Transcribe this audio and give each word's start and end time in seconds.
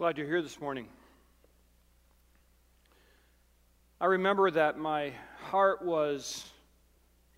Glad 0.00 0.16
you're 0.16 0.26
here 0.26 0.40
this 0.40 0.58
morning. 0.58 0.88
I 4.00 4.06
remember 4.06 4.50
that 4.50 4.78
my 4.78 5.12
heart 5.50 5.84
was 5.84 6.50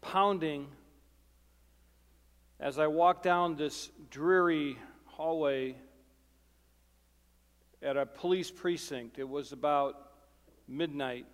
pounding 0.01 0.69
as 2.61 2.79
I 2.79 2.87
walked 2.87 3.25
down 3.25 3.57
this 3.57 3.91
dreary 4.11 4.79
hallway 5.07 5.75
at 7.83 7.97
a 7.97 8.07
police 8.07 8.53
precinct. 8.53 9.19
It 9.19 9.29
was 9.29 9.51
about 9.51 9.97
midnight. 10.69 11.27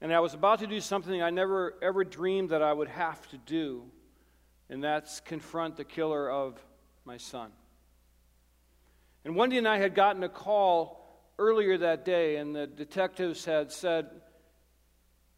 And 0.00 0.12
I 0.12 0.18
was 0.18 0.34
about 0.34 0.58
to 0.58 0.66
do 0.66 0.80
something 0.80 1.22
I 1.22 1.30
never 1.30 1.74
ever 1.80 2.02
dreamed 2.02 2.50
that 2.50 2.62
I 2.62 2.72
would 2.72 2.88
have 2.88 3.30
to 3.30 3.38
do, 3.38 3.84
and 4.68 4.82
that's 4.82 5.20
confront 5.20 5.76
the 5.76 5.84
killer 5.84 6.28
of 6.28 6.60
my 7.04 7.16
son. 7.16 7.52
And 9.24 9.36
Wendy 9.36 9.58
and 9.58 9.66
I 9.66 9.78
had 9.78 9.94
gotten 9.94 10.22
a 10.22 10.28
call 10.28 11.04
earlier 11.38 11.78
that 11.78 12.04
day, 12.04 12.36
and 12.36 12.54
the 12.54 12.66
detectives 12.66 13.44
had 13.44 13.72
said, 13.72 14.10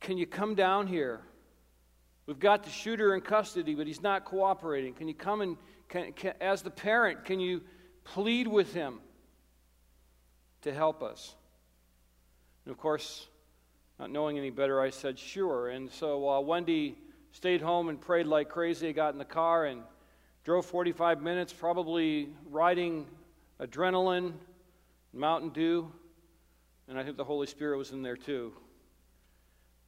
Can 0.01 0.19
you 0.19 0.27
come 0.27 0.55
down 0.55 0.87
here? 0.87 1.21
We've 2.27 2.39
got 2.39 2.65
the 2.65 2.71
shooter 2.71 3.15
in 3.15 3.21
custody, 3.21 3.75
but 3.77 3.87
he's 3.87 4.03
not 4.03 4.25
cooperating. 4.25 4.95
Can 4.95 5.07
you 5.07 5.15
come 5.15 5.41
and, 5.41 5.57
can, 5.89 6.13
can, 6.13 6.35
as 6.41 6.63
the 6.63 6.71
parent, 6.71 7.25
can 7.25 7.39
you 7.39 7.63
plead 8.03 8.49
with 8.49 8.75
him 8.75 8.99
to 10.63 10.75
help 10.75 11.05
us? 11.05 11.37
And 12.65 12.73
of 12.73 12.79
course, 12.79 13.29
not 14.01 14.11
knowing 14.11 14.37
any 14.37 14.51
better, 14.51 14.81
I 14.81 14.91
said, 14.91 15.17
Sure. 15.17 15.69
And 15.69 15.91
so 15.93 16.19
while 16.19 16.45
Wendy 16.45 16.99
stayed 17.31 17.63
home 17.63 17.89
and 17.89 18.01
prayed 18.01 18.27
like 18.27 18.49
crazy, 18.49 18.89
I 18.89 18.93
got 18.93 19.13
in 19.13 19.19
the 19.19 19.25
car 19.25 19.67
and 19.67 19.83
drove 20.43 20.67
45 20.67 21.23
minutes, 21.23 21.53
probably 21.53 22.31
riding 22.51 23.07
adrenaline, 23.61 24.33
Mountain 25.13 25.51
Dew, 25.51 25.91
and 26.89 26.99
I 26.99 27.03
think 27.03 27.17
the 27.17 27.25
Holy 27.25 27.47
Spirit 27.47 27.79
was 27.79 27.91
in 27.91 28.03
there 28.03 28.17
too. 28.17 28.53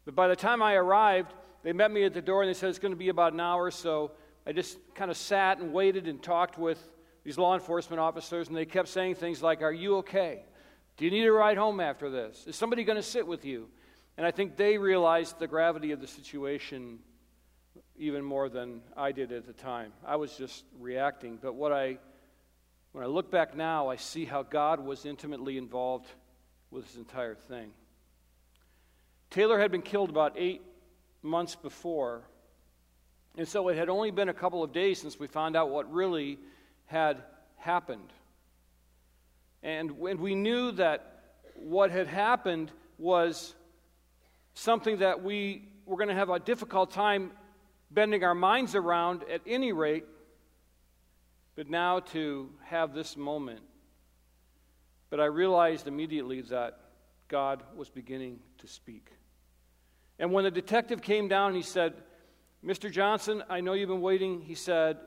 But 0.05 0.15
by 0.15 0.29
the 0.29 0.37
time 0.37 0.63
I 0.63 0.75
arrived, 0.75 1.35
they 1.63 1.73
met 1.73 1.91
me 1.91 2.05
at 2.05 2.15
the 2.15 2.23
door 2.23 2.43
and 2.43 2.49
they 2.49 2.55
said 2.55 2.71
it's 2.71 2.79
going 2.79 2.93
to 2.93 2.99
be 2.99 3.11
about 3.11 3.33
an 3.33 3.41
hour. 3.41 3.71
So 3.71 4.13
I 4.47 4.53
just 4.53 4.79
kind 4.95 5.11
of 5.11 5.17
sat 5.17 5.59
and 5.59 5.73
waited 5.73 6.09
and 6.09 6.23
talked 6.23 6.59
with 6.59 6.79
these 7.25 7.37
law 7.37 7.55
enforcement 7.55 8.01
officers, 8.01 8.49
and 8.49 8.57
they 8.57 8.65
kept 8.65 8.89
saying 8.89 9.17
things 9.17 9.43
like, 9.43 9.61
Are 9.61 9.73
you 9.73 9.97
okay? 9.99 10.45
Do 10.97 11.05
you 11.05 11.11
need 11.11 11.27
a 11.27 11.33
ride 11.33 11.59
home 11.59 11.79
after 11.79 12.11
this? 12.11 12.45
Is 12.47 12.57
somebody 12.57 12.85
going 12.85 12.97
to 12.97 13.03
sit 13.03 13.27
with 13.27 13.45
you? 13.45 13.69
And 14.17 14.27
I 14.27 14.31
think 14.31 14.57
they 14.57 14.79
realized 14.79 15.39
the 15.39 15.47
gravity 15.47 15.93
of 15.93 16.01
the 16.01 16.07
situation 16.07 16.99
even 17.97 18.25
more 18.25 18.49
than 18.49 18.81
I 18.97 19.13
did 19.13 19.31
at 19.31 19.47
the 19.47 19.53
time. 19.53 19.93
I 20.05 20.17
was 20.17 20.37
just 20.37 20.65
reacting. 20.79 21.39
But 21.41 21.55
what 21.55 21.73
I 21.73 21.99
when 22.93 23.05
I 23.05 23.07
look 23.07 23.31
back 23.31 23.57
now, 23.57 23.89
I 23.89 23.97
see 23.97 24.25
how 24.25 24.43
God 24.43 24.81
was 24.81 25.05
intimately 25.05 25.59
involved 25.59 26.07
with 26.71 26.87
this 26.87 26.97
entire 26.97 27.35
thing. 27.35 27.71
Taylor 29.31 29.59
had 29.59 29.71
been 29.71 29.83
killed 29.83 30.11
about 30.11 30.35
eight 30.37 30.63
months 31.23 31.55
before, 31.55 32.23
and 33.37 33.47
so 33.47 33.69
it 33.69 33.77
had 33.77 33.89
only 33.89 34.11
been 34.11 34.29
a 34.29 34.35
couple 34.35 34.63
of 34.63 34.73
days 34.73 35.01
since 35.01 35.19
we 35.19 35.27
found 35.27 35.57
out 35.57 35.71
what 35.71 35.93
really 35.93 36.39
had 36.87 37.23
happened. 37.57 38.13
And 39.63 39.99
when 39.99 40.19
we 40.19 40.35
knew 40.35 40.73
that 40.73 41.23
what 41.55 41.91
had 41.91 42.07
happened 42.07 42.71
was 42.97 43.55
something 44.55 44.99
that 44.99 45.23
we 45.23 45.69
were 45.87 45.97
going 45.97 46.09
to 46.09 46.15
have 46.15 46.31
a 46.31 46.39
difficult 46.39 46.91
time 46.91 47.33
bending 47.91 48.25
our 48.25 48.35
minds 48.35 48.75
around 48.75 49.25
at 49.31 49.41
any 49.47 49.73
rate, 49.73 50.05
but 51.59 51.69
now 51.69 51.99
to 51.99 52.49
have 52.67 52.95
this 52.95 53.17
moment. 53.17 53.59
But 55.11 55.19
I 55.19 55.25
realized 55.25 55.89
immediately 55.89 56.41
that 56.43 56.79
God 57.27 57.65
was 57.75 57.91
beginning 57.91 58.39
to 58.59 58.69
speak. 58.69 59.11
And 60.21 60.31
when 60.31 60.45
the 60.45 60.53
detective 60.53 61.03
came 61.03 61.27
down, 61.27 61.57
he 61.57 61.63
said, 61.63 61.95
Mr. 62.65 62.89
Johnson, 62.93 63.43
I 63.51 63.61
know 63.61 63.73
you've 63.73 63.89
been 63.89 64.01
waiting. 64.01 64.41
He 64.41 64.55
said, 64.55 64.99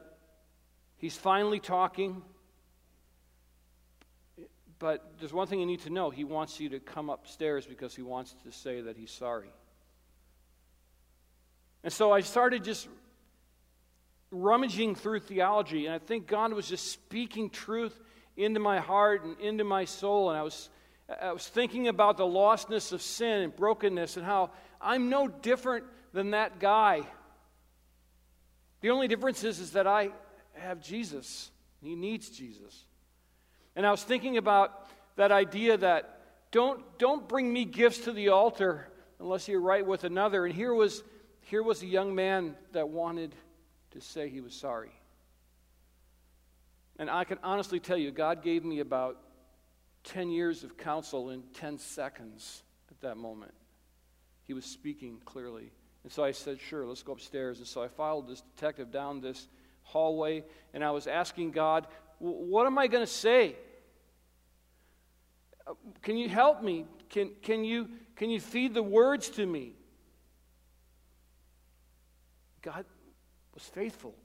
He's 0.97 1.15
finally 1.15 1.61
talking. 1.61 2.21
But 4.77 5.09
there's 5.19 5.31
one 5.31 5.47
thing 5.47 5.61
you 5.61 5.65
need 5.65 5.83
to 5.83 5.89
know. 5.89 6.09
He 6.09 6.25
wants 6.25 6.59
you 6.59 6.67
to 6.67 6.81
come 6.81 7.09
upstairs 7.09 7.65
because 7.65 7.95
he 7.95 8.01
wants 8.01 8.35
to 8.43 8.51
say 8.51 8.81
that 8.81 8.97
he's 8.97 9.11
sorry. 9.11 9.53
And 11.81 11.93
so 11.93 12.11
I 12.11 12.19
started 12.19 12.65
just 12.65 12.89
rummaging 14.31 14.95
through 14.95 15.19
theology, 15.19 15.85
and 15.85 15.93
I 15.93 15.99
think 15.99 16.27
God 16.27 16.53
was 16.53 16.67
just 16.67 16.91
speaking 16.91 17.49
truth 17.49 17.99
into 18.37 18.59
my 18.59 18.79
heart 18.79 19.23
and 19.23 19.39
into 19.39 19.63
my 19.63 19.85
soul. 19.85 20.29
And 20.29 20.39
I 20.39 20.41
was, 20.41 20.69
I 21.21 21.33
was 21.33 21.47
thinking 21.47 21.89
about 21.89 22.17
the 22.17 22.23
lostness 22.23 22.93
of 22.93 23.01
sin 23.01 23.41
and 23.41 23.55
brokenness 23.55 24.17
and 24.17 24.25
how 24.25 24.51
I'm 24.79 25.09
no 25.09 25.27
different 25.27 25.85
than 26.13 26.31
that 26.31 26.59
guy. 26.59 27.01
The 28.79 28.89
only 28.89 29.07
difference 29.07 29.43
is, 29.43 29.59
is 29.59 29.71
that 29.71 29.85
I 29.85 30.09
have 30.53 30.81
Jesus. 30.81 31.51
He 31.81 31.95
needs 31.95 32.29
Jesus. 32.29 32.85
And 33.75 33.85
I 33.85 33.91
was 33.91 34.03
thinking 34.03 34.37
about 34.37 34.87
that 35.17 35.31
idea 35.31 35.77
that 35.77 36.19
don't, 36.51 36.81
don't 36.97 37.27
bring 37.27 37.51
me 37.51 37.65
gifts 37.65 37.99
to 37.99 38.11
the 38.11 38.29
altar 38.29 38.87
unless 39.19 39.47
you're 39.47 39.61
right 39.61 39.85
with 39.85 40.03
another. 40.03 40.45
And 40.45 40.53
here 40.53 40.73
was, 40.73 41.03
here 41.41 41.63
was 41.63 41.83
a 41.83 41.85
young 41.85 42.15
man 42.15 42.55
that 42.71 42.89
wanted 42.89 43.35
to 43.91 44.01
say 44.01 44.29
he 44.29 44.41
was 44.41 44.53
sorry. 44.53 44.91
And 46.97 47.09
I 47.09 47.23
can 47.23 47.39
honestly 47.43 47.79
tell 47.79 47.97
you, 47.97 48.11
God 48.11 48.43
gave 48.43 48.63
me 48.63 48.79
about 48.79 49.17
10 50.03 50.29
years 50.29 50.63
of 50.63 50.77
counsel 50.77 51.29
in 51.29 51.43
10 51.53 51.77
seconds 51.77 52.63
at 52.89 52.99
that 53.01 53.17
moment. 53.17 53.53
He 54.45 54.53
was 54.53 54.65
speaking 54.65 55.19
clearly. 55.25 55.71
And 56.03 56.11
so 56.11 56.23
I 56.23 56.31
said, 56.31 56.59
sure, 56.59 56.85
let's 56.85 57.03
go 57.03 57.13
upstairs. 57.13 57.59
And 57.59 57.67
so 57.67 57.81
I 57.83 57.87
followed 57.87 58.27
this 58.27 58.41
detective 58.41 58.91
down 58.91 59.21
this 59.21 59.47
hallway, 59.83 60.43
and 60.73 60.83
I 60.83 60.91
was 60.91 61.07
asking 61.07 61.51
God, 61.51 61.87
what 62.19 62.67
am 62.67 62.77
I 62.77 62.87
going 62.87 63.03
to 63.03 63.11
say? 63.11 63.55
Can 66.01 66.17
you 66.17 66.29
help 66.29 66.61
me? 66.61 66.85
Can, 67.09 67.31
can, 67.41 67.63
you, 67.63 67.89
can 68.15 68.29
you 68.29 68.39
feed 68.39 68.73
the 68.73 68.83
words 68.83 69.29
to 69.31 69.45
me? 69.45 69.73
God 72.61 72.85
was 73.61 73.69
faithful. 73.69 74.15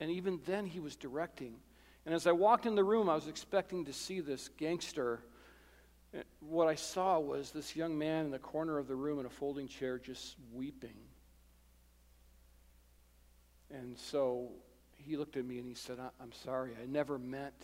And 0.00 0.10
even 0.10 0.40
then, 0.46 0.66
he 0.66 0.80
was 0.80 0.96
directing. 0.96 1.54
And 2.04 2.14
as 2.14 2.26
I 2.26 2.32
walked 2.32 2.66
in 2.66 2.74
the 2.74 2.84
room, 2.84 3.08
I 3.08 3.14
was 3.14 3.28
expecting 3.28 3.84
to 3.84 3.92
see 3.92 4.20
this 4.20 4.48
gangster. 4.56 5.20
What 6.40 6.68
I 6.68 6.74
saw 6.74 7.18
was 7.20 7.50
this 7.50 7.76
young 7.76 7.96
man 7.96 8.26
in 8.26 8.30
the 8.30 8.38
corner 8.38 8.78
of 8.78 8.88
the 8.88 8.96
room 8.96 9.20
in 9.20 9.26
a 9.26 9.30
folding 9.30 9.68
chair 9.68 9.98
just 9.98 10.36
weeping. 10.52 10.96
And 13.70 13.96
so 13.96 14.50
he 14.96 15.16
looked 15.16 15.36
at 15.36 15.44
me 15.44 15.58
and 15.58 15.66
he 15.66 15.74
said, 15.74 15.98
I'm 16.20 16.32
sorry. 16.32 16.72
I 16.82 16.86
never 16.86 17.18
meant, 17.18 17.62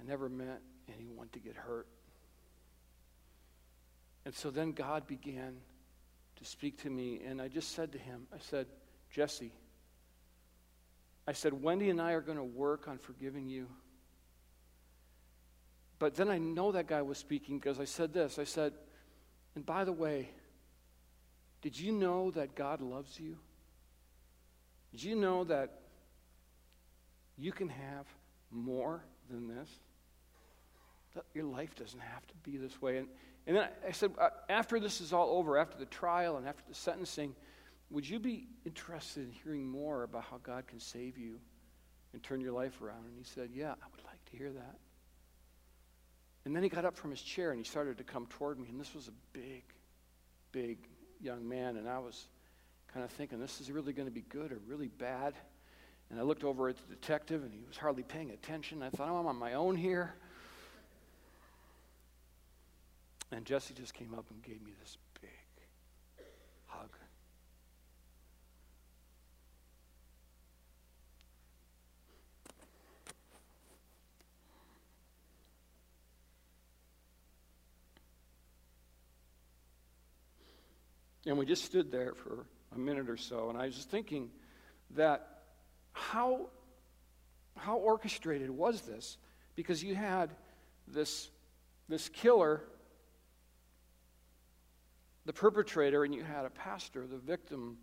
I 0.00 0.04
never 0.04 0.28
meant 0.28 0.60
anyone 0.96 1.28
to 1.32 1.40
get 1.40 1.56
hurt. 1.56 1.88
And 4.24 4.34
so 4.34 4.50
then 4.50 4.72
God 4.72 5.06
began 5.06 5.56
to 6.36 6.44
speak 6.44 6.80
to 6.82 6.90
me, 6.90 7.20
and 7.26 7.42
I 7.42 7.48
just 7.48 7.72
said 7.72 7.92
to 7.92 7.98
him, 7.98 8.26
I 8.32 8.38
said, 8.38 8.66
Jesse, 9.12 9.52
I 11.28 11.32
said, 11.32 11.52
Wendy 11.62 11.90
and 11.90 12.00
I 12.00 12.12
are 12.12 12.20
going 12.20 12.38
to 12.38 12.44
work 12.44 12.88
on 12.88 12.98
forgiving 12.98 13.46
you. 13.46 13.68
But 15.98 16.16
then 16.16 16.28
I 16.28 16.38
know 16.38 16.72
that 16.72 16.88
guy 16.88 17.02
was 17.02 17.18
speaking 17.18 17.58
because 17.58 17.78
I 17.78 17.84
said 17.84 18.12
this. 18.12 18.38
I 18.38 18.44
said, 18.44 18.72
and 19.54 19.64
by 19.64 19.84
the 19.84 19.92
way, 19.92 20.30
did 21.60 21.78
you 21.78 21.92
know 21.92 22.32
that 22.32 22.56
God 22.56 22.80
loves 22.80 23.20
you? 23.20 23.36
Did 24.90 25.04
you 25.04 25.14
know 25.14 25.44
that 25.44 25.82
you 27.38 27.52
can 27.52 27.68
have 27.68 28.06
more 28.50 29.04
than 29.30 29.46
this? 29.46 29.68
That 31.14 31.24
your 31.34 31.44
life 31.44 31.76
doesn't 31.76 32.00
have 32.00 32.26
to 32.26 32.34
be 32.42 32.56
this 32.56 32.80
way. 32.80 32.96
And, 32.96 33.08
and 33.46 33.56
then 33.58 33.68
I 33.86 33.92
said, 33.92 34.12
uh, 34.18 34.30
after 34.48 34.80
this 34.80 35.00
is 35.00 35.12
all 35.12 35.36
over, 35.36 35.58
after 35.58 35.78
the 35.78 35.86
trial 35.86 36.36
and 36.36 36.48
after 36.48 36.64
the 36.66 36.74
sentencing, 36.74 37.36
would 37.92 38.08
you 38.08 38.18
be 38.18 38.48
interested 38.64 39.24
in 39.24 39.30
hearing 39.30 39.68
more 39.68 40.02
about 40.02 40.24
how 40.24 40.38
God 40.42 40.66
can 40.66 40.80
save 40.80 41.18
you 41.18 41.38
and 42.12 42.22
turn 42.22 42.40
your 42.40 42.52
life 42.52 42.80
around? 42.80 43.04
And 43.04 43.16
he 43.16 43.24
said, 43.24 43.50
Yeah, 43.52 43.72
I 43.72 43.86
would 43.94 44.04
like 44.04 44.24
to 44.30 44.36
hear 44.36 44.50
that. 44.50 44.76
And 46.44 46.56
then 46.56 46.62
he 46.62 46.68
got 46.68 46.84
up 46.84 46.96
from 46.96 47.10
his 47.10 47.22
chair 47.22 47.50
and 47.50 47.58
he 47.58 47.64
started 47.64 47.98
to 47.98 48.04
come 48.04 48.26
toward 48.26 48.58
me. 48.58 48.68
And 48.68 48.80
this 48.80 48.94
was 48.94 49.08
a 49.08 49.12
big, 49.32 49.62
big 50.50 50.78
young 51.20 51.46
man. 51.48 51.76
And 51.76 51.88
I 51.88 51.98
was 51.98 52.26
kind 52.92 53.04
of 53.04 53.10
thinking, 53.12 53.38
this 53.38 53.60
is 53.60 53.70
really 53.70 53.92
going 53.92 54.08
to 54.08 54.14
be 54.14 54.22
good 54.22 54.50
or 54.50 54.58
really 54.66 54.88
bad. 54.88 55.34
And 56.10 56.18
I 56.18 56.22
looked 56.24 56.44
over 56.44 56.68
at 56.68 56.76
the 56.76 56.94
detective 56.94 57.42
and 57.42 57.52
he 57.52 57.62
was 57.68 57.76
hardly 57.76 58.02
paying 58.02 58.30
attention. 58.30 58.82
I 58.82 58.90
thought, 58.90 59.08
oh, 59.08 59.18
I'm 59.18 59.26
on 59.26 59.36
my 59.36 59.54
own 59.54 59.76
here. 59.76 60.14
And 63.30 63.44
Jesse 63.44 63.74
just 63.74 63.94
came 63.94 64.14
up 64.14 64.24
and 64.30 64.42
gave 64.42 64.62
me 64.62 64.72
this 64.80 64.96
And 81.26 81.38
we 81.38 81.46
just 81.46 81.64
stood 81.64 81.92
there 81.92 82.14
for 82.14 82.46
a 82.74 82.78
minute 82.78 83.08
or 83.08 83.16
so, 83.16 83.48
and 83.48 83.58
I 83.58 83.66
was 83.66 83.84
thinking 83.84 84.30
that 84.90 85.42
how, 85.92 86.48
how 87.56 87.76
orchestrated 87.76 88.50
was 88.50 88.82
this? 88.82 89.18
Because 89.54 89.82
you 89.82 89.94
had 89.94 90.30
this, 90.88 91.28
this 91.88 92.08
killer, 92.08 92.62
the 95.26 95.32
perpetrator, 95.32 96.04
and 96.04 96.14
you 96.14 96.24
had 96.24 96.44
a 96.44 96.50
pastor, 96.50 97.06
the 97.06 97.18
victim, 97.18 97.76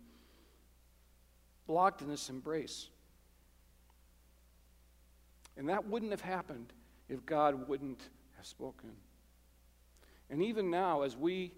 locked 1.66 2.02
in 2.02 2.08
this 2.08 2.28
embrace. 2.28 2.88
And 5.56 5.68
that 5.68 5.86
wouldn't 5.86 6.10
have 6.10 6.20
happened 6.20 6.72
if 7.08 7.24
God 7.24 7.68
wouldn't 7.68 8.00
have 8.36 8.46
spoken. 8.46 8.90
And 10.28 10.42
even 10.42 10.70
now, 10.70 11.02
as 11.02 11.16
we 11.16 11.52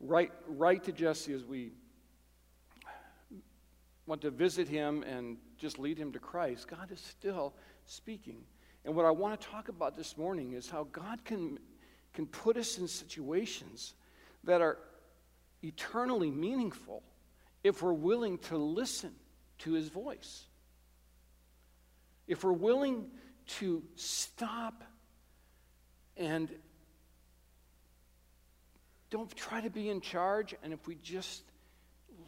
write, 0.00 0.32
write 0.46 0.84
to 0.84 0.92
Jesse, 0.92 1.32
as 1.32 1.44
we 1.44 1.72
want 4.06 4.20
to 4.22 4.30
visit 4.30 4.68
him 4.68 5.02
and 5.02 5.36
just 5.58 5.78
lead 5.78 5.98
him 5.98 6.12
to 6.12 6.18
Christ, 6.18 6.68
God 6.68 6.90
is 6.92 7.00
still 7.00 7.54
speaking. 7.86 8.42
And 8.84 8.94
what 8.94 9.04
I 9.04 9.10
want 9.10 9.40
to 9.40 9.46
talk 9.46 9.68
about 9.68 9.96
this 9.96 10.16
morning 10.16 10.52
is 10.52 10.70
how 10.70 10.84
God 10.92 11.24
can, 11.24 11.58
can 12.12 12.26
put 12.26 12.56
us 12.56 12.78
in 12.78 12.86
situations 12.86 13.94
that 14.44 14.60
are 14.60 14.78
eternally 15.62 16.30
meaningful 16.30 17.02
if 17.64 17.82
we're 17.82 17.92
willing 17.92 18.38
to 18.38 18.56
listen 18.56 19.12
to 19.58 19.72
his 19.72 19.88
voice. 19.88 20.44
If 22.28 22.44
we're 22.44 22.52
willing 22.52 23.10
to 23.58 23.82
stop 23.94 24.84
and 26.16 26.48
don't 29.10 29.34
try 29.36 29.60
to 29.60 29.70
be 29.70 29.88
in 29.88 30.00
charge, 30.00 30.54
and 30.62 30.72
if 30.72 30.86
we 30.86 30.96
just 30.96 31.42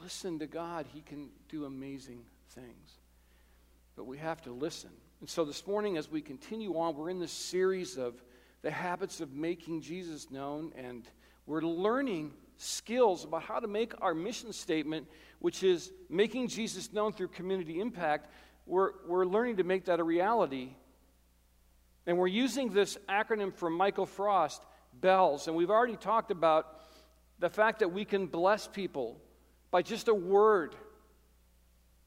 listen 0.03 0.39
to 0.39 0.47
God, 0.47 0.87
He 0.93 1.01
can 1.01 1.31
do 1.49 1.65
amazing 1.65 2.23
things. 2.51 2.99
But 3.97 4.07
we 4.07 4.19
have 4.19 4.43
to 4.43 4.53
listen. 4.53 4.91
And 5.21 5.29
so 5.29 5.45
this 5.45 5.67
morning, 5.67 5.97
as 5.97 6.11
we 6.11 6.21
continue 6.21 6.79
on, 6.79 6.95
we're 6.95 7.11
in 7.11 7.19
this 7.19 7.33
series 7.33 7.97
of 7.97 8.23
the 8.63 8.71
habits 8.71 9.21
of 9.21 9.33
making 9.33 9.81
Jesus 9.83 10.31
known, 10.31 10.73
and 10.77 11.09
we're 11.47 11.63
learning 11.63 12.33
skills 12.59 13.25
about 13.25 13.43
how 13.43 13.59
to 13.59 13.67
make 13.67 13.93
our 14.01 14.15
mission 14.15 14.53
statement, 14.53 15.07
which 15.39 15.63
is 15.63 15.91
making 16.09 16.49
Jesus 16.49 16.93
known 16.93 17.13
through 17.13 17.29
community 17.29 17.81
impact. 17.81 18.29
We're, 18.67 18.91
we're 19.07 19.25
learning 19.25 19.57
to 19.57 19.65
make 19.65 19.87
that 19.87 20.01
a 20.01 20.05
reality. 20.05 20.71
And 22.07 22.19
we're 22.19 22.27
using 22.27 22.71
this 22.71 22.99
acronym 23.09 23.55
from 23.55 23.75
Michael 23.75 24.07
Frost, 24.07 24.63
BELLS. 25.01 25.47
And 25.47 25.57
we've 25.57 25.71
already 25.71 25.97
talked 25.97 26.31
about 26.31 26.81
the 27.39 27.49
fact 27.49 27.81
that 27.81 27.93
we 27.93 28.05
can 28.05 28.27
bless 28.27 28.67
people 28.67 29.21
by 29.71 29.83
just 29.83 30.09
a 30.09 30.15
word 30.15 30.75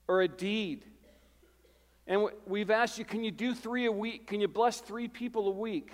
or 0.08 0.22
a 0.22 0.28
deed 0.28 0.86
and 2.08 2.28
we've 2.46 2.72
asked 2.72 2.98
you, 2.98 3.06
can 3.06 3.24
you 3.24 3.32
do 3.32 3.54
three 3.54 3.86
a 3.86 3.92
week? 3.92 4.28
Can 4.28 4.42
you 4.42 4.48
bless 4.48 4.82
three 4.82 5.08
people 5.08 5.48
a 5.48 5.52
week? 5.52 5.92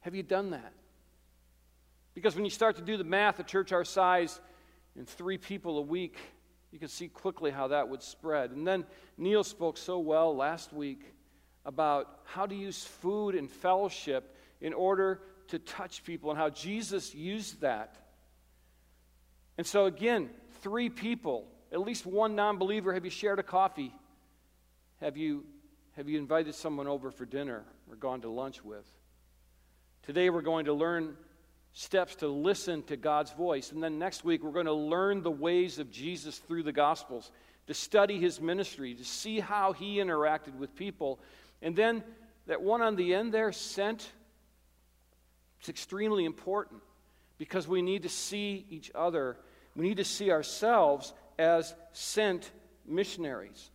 Have 0.00 0.14
you 0.14 0.22
done 0.22 0.50
that? 0.50 0.72
Because 2.14 2.34
when 2.34 2.44
you 2.44 2.50
start 2.50 2.76
to 2.76 2.82
do 2.82 2.96
the 2.96 3.04
math, 3.04 3.40
a 3.40 3.42
church 3.42 3.72
our 3.72 3.84
size, 3.84 4.40
and 4.96 5.08
three 5.08 5.38
people 5.38 5.78
a 5.78 5.82
week, 5.82 6.16
you 6.70 6.78
can 6.78 6.88
see 6.88 7.08
quickly 7.08 7.50
how 7.50 7.68
that 7.68 7.88
would 7.88 8.02
spread. 8.02 8.50
And 8.50 8.66
then 8.66 8.84
Neil 9.16 9.42
spoke 9.42 9.76
so 9.76 9.98
well 9.98 10.36
last 10.36 10.72
week 10.72 11.14
about 11.64 12.20
how 12.24 12.46
to 12.46 12.54
use 12.54 12.84
food 12.84 13.34
and 13.34 13.50
fellowship 13.50 14.36
in 14.60 14.72
order 14.72 15.20
to 15.48 15.58
touch 15.58 16.04
people 16.04 16.30
and 16.30 16.38
how 16.38 16.50
Jesus 16.50 17.14
used 17.14 17.60
that. 17.60 17.96
And 19.56 19.66
so, 19.66 19.86
again, 19.86 20.30
three 20.62 20.88
people, 20.88 21.46
at 21.72 21.80
least 21.80 22.06
one 22.06 22.34
non 22.34 22.58
believer, 22.58 22.94
have 22.94 23.04
you 23.04 23.10
shared 23.10 23.38
a 23.38 23.42
coffee? 23.42 23.92
have 25.00 25.16
you, 25.16 25.44
have 25.96 26.08
you 26.08 26.18
invited 26.18 26.54
someone 26.54 26.86
over 26.86 27.10
for 27.10 27.24
dinner 27.24 27.64
or 27.88 27.96
gone 27.96 28.20
to 28.22 28.28
lunch 28.28 28.64
with? 28.64 28.86
Today 30.02 30.30
we're 30.30 30.42
going 30.42 30.66
to 30.66 30.72
learn 30.72 31.16
steps 31.72 32.16
to 32.16 32.28
listen 32.28 32.82
to 32.84 32.96
God's 32.96 33.30
voice. 33.32 33.72
And 33.72 33.82
then 33.82 33.98
next 33.98 34.24
week 34.24 34.42
we're 34.42 34.52
going 34.52 34.66
to 34.66 34.72
learn 34.72 35.22
the 35.22 35.30
ways 35.30 35.78
of 35.78 35.90
Jesus 35.90 36.38
through 36.38 36.64
the 36.64 36.72
Gospels, 36.72 37.30
to 37.66 37.74
study 37.74 38.18
his 38.18 38.40
ministry, 38.40 38.94
to 38.94 39.04
see 39.04 39.40
how 39.40 39.72
he 39.72 39.96
interacted 39.96 40.56
with 40.56 40.74
people. 40.74 41.20
And 41.60 41.76
then 41.76 42.02
that 42.46 42.62
one 42.62 42.80
on 42.80 42.96
the 42.96 43.14
end 43.14 43.32
there, 43.32 43.52
sent, 43.52 44.10
it's 45.60 45.68
extremely 45.68 46.24
important 46.24 46.82
because 47.38 47.66
we 47.66 47.82
need 47.82 48.02
to 48.02 48.08
see 48.08 48.66
each 48.70 48.90
other. 48.94 49.36
We 49.76 49.88
need 49.88 49.98
to 49.98 50.04
see 50.04 50.30
ourselves 50.30 51.12
as 51.38 51.74
sent 51.92 52.50
missionaries. 52.86 53.70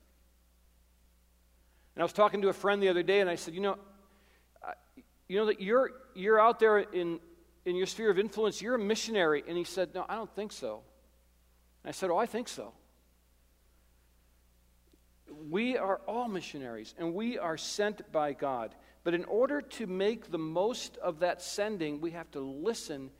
And 1.95 2.01
I 2.01 2.05
was 2.05 2.13
talking 2.13 2.41
to 2.41 2.49
a 2.49 2.53
friend 2.53 2.81
the 2.81 2.89
other 2.89 3.03
day, 3.03 3.19
and 3.21 3.29
I 3.29 3.35
said, 3.35 3.53
you 3.53 3.61
know, 3.61 3.77
you 5.27 5.37
know 5.37 5.45
that 5.45 5.61
you're, 5.61 5.91
you're 6.15 6.39
out 6.39 6.59
there 6.59 6.79
in, 6.79 7.19
in 7.65 7.75
your 7.75 7.85
sphere 7.85 8.09
of 8.09 8.19
influence, 8.19 8.61
you're 8.61 8.75
a 8.75 8.79
missionary. 8.79 9.43
And 9.47 9.57
he 9.57 9.63
said, 9.63 9.93
no, 9.93 10.05
I 10.07 10.15
don't 10.15 10.33
think 10.35 10.51
so. 10.51 10.81
And 11.83 11.89
I 11.89 11.91
said, 11.91 12.09
oh, 12.09 12.17
I 12.17 12.25
think 12.25 12.47
so. 12.47 12.73
We 15.49 15.77
are 15.77 16.01
all 16.07 16.27
missionaries, 16.27 16.93
and 16.97 17.13
we 17.13 17.37
are 17.39 17.57
sent 17.57 18.11
by 18.11 18.33
God. 18.33 18.75
But 19.03 19.13
in 19.13 19.25
order 19.25 19.61
to 19.61 19.87
make 19.87 20.31
the 20.31 20.37
most 20.37 20.97
of 20.97 21.19
that 21.19 21.41
sending, 21.41 21.99
we 21.99 22.11
have 22.11 22.31
to 22.31 22.39
listen 22.39 23.11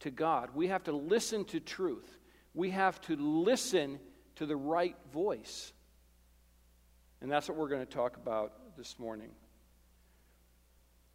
to 0.00 0.10
God. 0.10 0.50
We 0.54 0.68
have 0.68 0.84
to 0.84 0.92
listen 0.92 1.44
to 1.46 1.60
truth. 1.60 2.18
We 2.54 2.70
have 2.70 3.00
to 3.02 3.16
listen 3.16 3.98
to 4.36 4.46
the 4.46 4.56
right 4.56 4.96
voice. 5.12 5.72
And 7.20 7.30
that's 7.30 7.48
what 7.48 7.58
we're 7.58 7.68
going 7.68 7.86
to 7.86 7.92
talk 7.92 8.16
about 8.16 8.76
this 8.76 8.98
morning. 8.98 9.30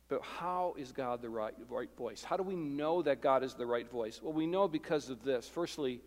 But 0.09 0.23
how 0.23 0.75
is 0.77 0.91
God 0.91 1.21
the 1.21 1.29
right, 1.29 1.53
right 1.69 1.95
voice? 1.95 2.21
How 2.21 2.35
do 2.35 2.43
we 2.43 2.55
know 2.55 3.01
that 3.01 3.21
God 3.21 3.43
is 3.43 3.53
the 3.53 3.65
right 3.65 3.89
voice? 3.89 4.19
Well, 4.21 4.33
we 4.33 4.45
know 4.45 4.67
because 4.67 5.09
of 5.09 5.23
this. 5.23 5.47
Firstly, 5.47 6.01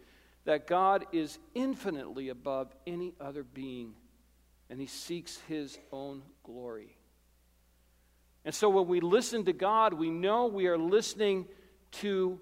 that 0.44 0.66
God 0.66 1.06
is 1.12 1.38
infinitely 1.54 2.28
above 2.28 2.70
any 2.86 3.14
other 3.18 3.42
being, 3.42 3.94
and 4.68 4.78
he 4.78 4.86
seeks 4.86 5.38
his 5.48 5.78
own 5.90 6.22
glory. 6.42 6.93
And 8.44 8.54
so 8.54 8.68
when 8.68 8.86
we 8.86 9.00
listen 9.00 9.44
to 9.44 9.52
God, 9.52 9.94
we 9.94 10.10
know 10.10 10.46
we 10.46 10.66
are 10.66 10.78
listening 10.78 11.46
to 11.92 12.38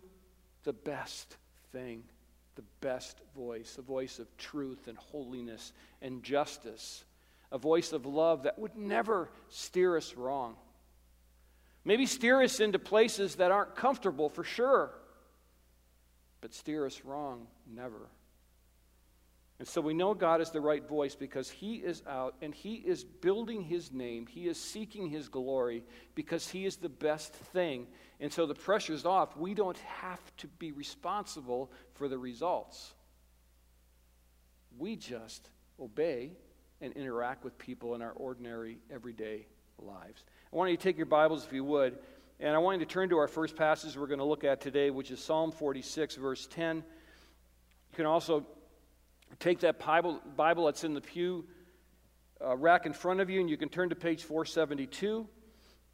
the 0.64 0.73
best 0.73 1.37
thing, 1.73 2.04
the 2.56 2.64
best 2.80 3.21
voice, 3.37 3.76
a 3.78 3.82
voice 3.82 4.18
of 4.18 4.37
truth 4.37 4.88
and 4.88 4.99
holiness 4.99 5.73
and 6.00 6.23
justice 6.23 7.04
a 7.52 7.59
voice 7.59 7.92
of 7.92 8.06
love 8.06 8.44
that 8.44 8.59
would 8.59 8.76
never 8.76 9.30
steer 9.50 9.97
us 9.97 10.14
wrong. 10.16 10.56
Maybe 11.85 12.06
steer 12.06 12.42
us 12.42 12.61
into 12.61 12.78
places 12.78 13.37
that 13.37 13.50
aren't 13.50 13.76
comfortable 13.76 14.30
for 14.30 14.42
sure, 14.42 14.90
but 16.40 16.54
steer 16.54 16.87
us 16.87 17.04
wrong, 17.04 17.47
never. 17.66 18.09
And 19.62 19.69
so 19.69 19.81
we 19.81 19.95
know 19.95 20.12
God 20.12 20.40
is 20.40 20.50
the 20.50 20.61
right 20.61 20.85
voice 20.88 21.14
because 21.14 21.49
He 21.49 21.76
is 21.76 22.02
out 22.09 22.35
and 22.42 22.52
He 22.52 22.75
is 22.75 23.04
building 23.04 23.62
His 23.62 23.92
name. 23.92 24.26
He 24.26 24.49
is 24.49 24.59
seeking 24.59 25.09
His 25.09 25.28
glory 25.28 25.85
because 26.16 26.49
He 26.49 26.66
is 26.66 26.75
the 26.75 26.88
best 26.88 27.33
thing. 27.33 27.87
And 28.19 28.33
so 28.33 28.45
the 28.45 28.57
pressure's 28.57 29.07
off. 29.07 29.37
We 29.37 29.54
don't 29.54 29.78
have 29.78 30.19
to 30.38 30.49
be 30.49 30.73
responsible 30.73 31.71
for 31.95 32.09
the 32.09 32.19
results. 32.19 32.92
We 34.76 34.97
just 34.97 35.49
obey 35.78 36.33
and 36.81 36.92
interact 36.95 37.45
with 37.45 37.57
people 37.57 37.95
in 37.95 38.02
our 38.02 38.14
ordinary, 38.16 38.78
everyday 38.92 39.47
lives. 39.78 40.25
I 40.52 40.57
want 40.57 40.73
you 40.73 40.76
to 40.76 40.83
take 40.83 40.97
your 40.97 41.07
Bibles, 41.07 41.47
if 41.47 41.52
you 41.52 41.62
would, 41.62 42.00
and 42.40 42.52
I 42.52 42.59
want 42.59 42.81
you 42.81 42.85
to 42.85 42.92
turn 42.92 43.11
to 43.11 43.19
our 43.19 43.28
first 43.28 43.54
passage 43.54 43.97
we're 43.97 44.09
going 44.09 44.19
to 44.19 44.25
look 44.25 44.42
at 44.42 44.61
today, 44.61 44.90
which 44.90 45.12
is 45.12 45.23
Psalm 45.23 45.52
46, 45.52 46.16
verse 46.16 46.49
10. 46.50 46.78
You 46.78 46.83
can 47.95 48.07
also 48.07 48.45
take 49.39 49.61
that 49.61 49.79
Bible, 49.79 50.21
Bible 50.37 50.67
that's 50.67 50.85
in 50.85 50.95
the 50.95 51.01
pew 51.01 51.45
uh, 52.45 52.57
rack 52.57 52.87
in 52.87 52.93
front 52.93 53.21
of 53.21 53.31
you, 53.31 53.41
and 53.41 53.49
you 53.49 53.57
can 53.57 53.69
turn 53.69 53.89
to 53.89 53.95
page 53.95 54.25
472. 54.25 55.29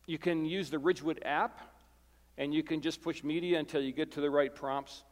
You 0.06 0.18
can 0.18 0.44
use 0.44 0.70
the 0.70 0.78
Ridgewood 0.78 1.22
app, 1.24 1.60
and 2.38 2.54
you 2.54 2.62
can 2.62 2.80
just 2.80 3.02
push 3.02 3.22
media 3.22 3.58
until 3.58 3.82
you 3.82 3.92
get 3.92 4.12
to 4.12 4.20
the 4.20 4.30
right 4.30 4.54
prompts. 4.54 5.02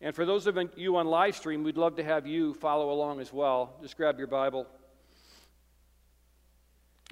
And 0.00 0.14
for 0.14 0.24
those 0.24 0.46
of 0.46 0.58
you 0.76 0.96
on 0.96 1.06
live 1.06 1.36
stream, 1.36 1.62
we'd 1.62 1.76
love 1.76 1.96
to 1.96 2.04
have 2.04 2.26
you 2.26 2.54
follow 2.54 2.90
along 2.90 3.20
as 3.20 3.32
well. 3.32 3.76
Just 3.82 3.96
grab 3.96 4.18
your 4.18 4.26
Bible. 4.26 4.66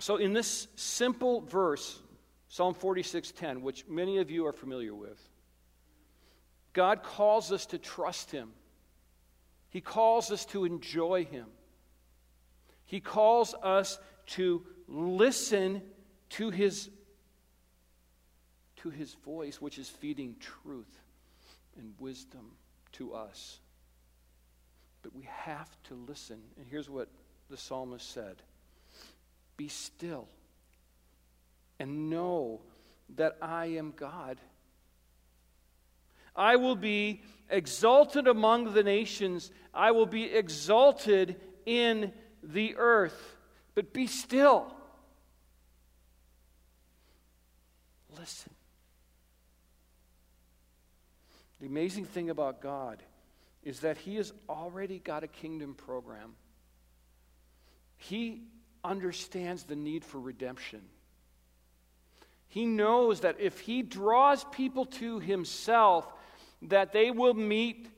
So 0.00 0.16
in 0.16 0.33
this 0.33 0.66
simple 0.76 1.42
verse, 1.42 2.00
Psalm 2.49 2.75
46:10, 2.75 3.62
which 3.62 3.87
many 3.87 4.19
of 4.19 4.30
you 4.30 4.47
are 4.47 4.52
familiar 4.52 4.95
with, 4.95 5.21
God 6.73 7.02
calls 7.02 7.52
us 7.52 7.66
to 7.66 7.78
trust 7.78 8.30
him. 8.30 8.52
He 9.70 9.80
calls 9.80 10.30
us 10.30 10.44
to 10.46 10.64
enjoy 10.64 11.24
him. 11.24 11.46
He 12.84 13.00
calls 13.00 13.54
us 13.62 13.98
to 14.28 14.66
listen 14.88 15.82
to 16.30 16.50
his 16.50 16.90
to 18.76 18.90
his 18.90 19.14
voice 19.24 19.60
which 19.60 19.78
is 19.78 19.88
feeding 19.88 20.34
truth 20.40 21.00
and 21.76 21.92
wisdom 21.98 22.52
to 22.92 23.12
us. 23.12 23.60
But 25.02 25.14
we 25.14 25.28
have 25.30 25.70
to 25.84 25.94
listen. 25.94 26.40
And 26.56 26.66
here's 26.68 26.88
what 26.88 27.08
the 27.48 27.56
psalmist 27.56 28.10
said 28.10 28.36
Be 29.56 29.68
still 29.68 30.28
and 31.78 32.10
know 32.10 32.60
that 33.16 33.36
I 33.40 33.66
am 33.66 33.92
God. 33.96 34.38
I 36.40 36.56
will 36.56 36.75
be 36.75 37.20
exalted 37.50 38.26
among 38.26 38.73
the 38.73 38.82
nations, 38.82 39.50
I 39.75 39.90
will 39.90 40.06
be 40.06 40.25
exalted 40.25 41.37
in 41.66 42.12
the 42.42 42.76
earth. 42.78 43.37
But 43.75 43.92
be 43.92 44.06
still. 44.06 44.73
Listen. 48.18 48.52
The 51.61 51.66
amazing 51.66 52.06
thing 52.06 52.30
about 52.30 52.62
God 52.62 53.02
is 53.62 53.80
that 53.80 53.99
He 53.99 54.16
has 54.16 54.32
already 54.49 54.99
got 54.99 55.23
a 55.23 55.28
kingdom 55.28 55.75
program. 55.75 56.32
He 57.99 58.44
understands 58.82 59.64
the 59.64 59.76
need 59.76 60.06
for 60.06 60.18
redemption. 60.18 60.80
He 62.49 62.64
knows 62.64 63.20
that 63.20 63.37
if 63.38 63.61
He 63.61 63.82
draws 63.82 64.42
people 64.44 64.87
to 64.87 65.20
Himself, 65.20 66.11
that 66.62 66.92
they 66.92 67.10
will 67.10 67.34
meet 67.34 67.88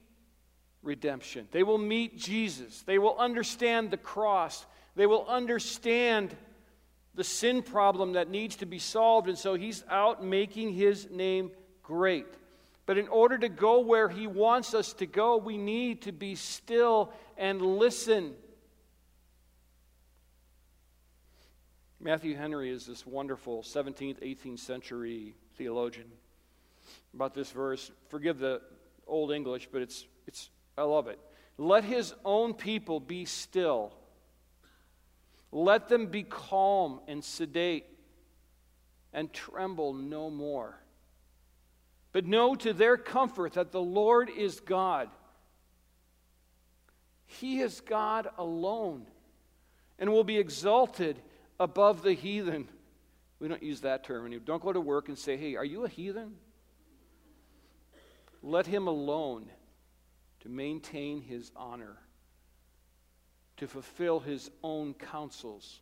redemption. 0.82 1.48
They 1.50 1.62
will 1.62 1.78
meet 1.78 2.18
Jesus. 2.18 2.82
They 2.82 2.98
will 2.98 3.16
understand 3.18 3.90
the 3.90 3.96
cross. 3.96 4.66
They 4.94 5.06
will 5.06 5.26
understand 5.26 6.34
the 7.14 7.24
sin 7.24 7.62
problem 7.62 8.12
that 8.12 8.30
needs 8.30 8.56
to 8.56 8.66
be 8.66 8.78
solved. 8.78 9.28
And 9.28 9.38
so 9.38 9.54
he's 9.54 9.84
out 9.88 10.24
making 10.24 10.72
his 10.72 11.10
name 11.10 11.50
great. 11.82 12.26
But 12.86 12.98
in 12.98 13.08
order 13.08 13.38
to 13.38 13.48
go 13.48 13.80
where 13.80 14.08
he 14.08 14.26
wants 14.26 14.74
us 14.74 14.92
to 14.94 15.06
go, 15.06 15.36
we 15.36 15.56
need 15.56 16.02
to 16.02 16.12
be 16.12 16.34
still 16.34 17.12
and 17.36 17.60
listen. 17.60 18.34
Matthew 22.00 22.34
Henry 22.34 22.70
is 22.70 22.84
this 22.84 23.06
wonderful 23.06 23.62
17th, 23.62 24.20
18th 24.20 24.58
century 24.58 25.36
theologian. 25.56 26.10
About 27.14 27.34
this 27.34 27.50
verse, 27.50 27.90
forgive 28.08 28.38
the 28.38 28.60
old 29.06 29.32
English, 29.32 29.68
but 29.70 29.82
it's, 29.82 30.06
it's, 30.26 30.50
I 30.76 30.82
love 30.82 31.08
it. 31.08 31.18
Let 31.58 31.84
his 31.84 32.14
own 32.24 32.54
people 32.54 33.00
be 33.00 33.24
still 33.26 33.92
let 35.52 35.88
them 35.88 36.06
be 36.06 36.22
calm 36.22 37.00
and 37.06 37.22
sedate 37.22 37.84
and 39.12 39.30
tremble 39.32 39.92
no 39.92 40.30
more. 40.30 40.78
But 42.12 42.26
know 42.26 42.54
to 42.56 42.72
their 42.72 42.96
comfort 42.96 43.52
that 43.52 43.70
the 43.70 43.80
Lord 43.80 44.30
is 44.30 44.60
God. 44.60 45.10
He 47.26 47.60
is 47.60 47.80
God 47.82 48.28
alone 48.38 49.06
and 49.98 50.10
will 50.10 50.24
be 50.24 50.38
exalted 50.38 51.20
above 51.60 52.02
the 52.02 52.14
heathen. 52.14 52.68
We 53.38 53.48
don't 53.48 53.62
use 53.62 53.82
that 53.82 54.04
term 54.04 54.26
anymore. 54.26 54.44
Don't 54.46 54.62
go 54.62 54.72
to 54.72 54.80
work 54.80 55.08
and 55.08 55.18
say, 55.18 55.36
hey, 55.36 55.56
are 55.56 55.64
you 55.64 55.84
a 55.84 55.88
heathen? 55.88 56.32
Let 58.42 58.66
him 58.66 58.88
alone 58.88 59.46
to 60.40 60.48
maintain 60.48 61.22
his 61.22 61.50
honor 61.56 61.98
to 63.58 63.68
fulfill 63.68 64.18
his 64.18 64.50
own 64.62 64.94
counsels, 64.94 65.80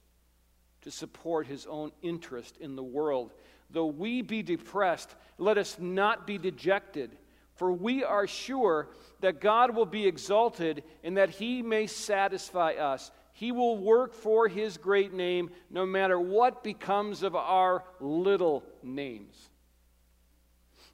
to 0.82 0.90
support 0.90 1.46
his 1.46 1.66
own 1.66 1.92
interest 2.02 2.56
in 2.58 2.76
the 2.76 2.82
world. 2.82 3.32
Though 3.70 3.86
we 3.86 4.22
be 4.22 4.42
depressed, 4.42 5.14
let 5.38 5.56
us 5.56 5.78
not 5.78 6.26
be 6.26 6.36
dejected, 6.36 7.16
for 7.54 7.72
we 7.72 8.04
are 8.04 8.26
sure 8.26 8.88
that 9.20 9.40
God 9.40 9.74
will 9.74 9.86
be 9.86 10.06
exalted 10.06 10.82
and 11.04 11.16
that 11.16 11.30
he 11.30 11.62
may 11.62 11.86
satisfy 11.86 12.72
us. 12.72 13.10
He 13.32 13.52
will 13.52 13.78
work 13.78 14.12
for 14.12 14.48
his 14.48 14.76
great 14.76 15.14
name 15.14 15.50
no 15.70 15.86
matter 15.86 16.18
what 16.18 16.64
becomes 16.64 17.22
of 17.22 17.36
our 17.36 17.84
little 18.00 18.64
names. 18.82 19.49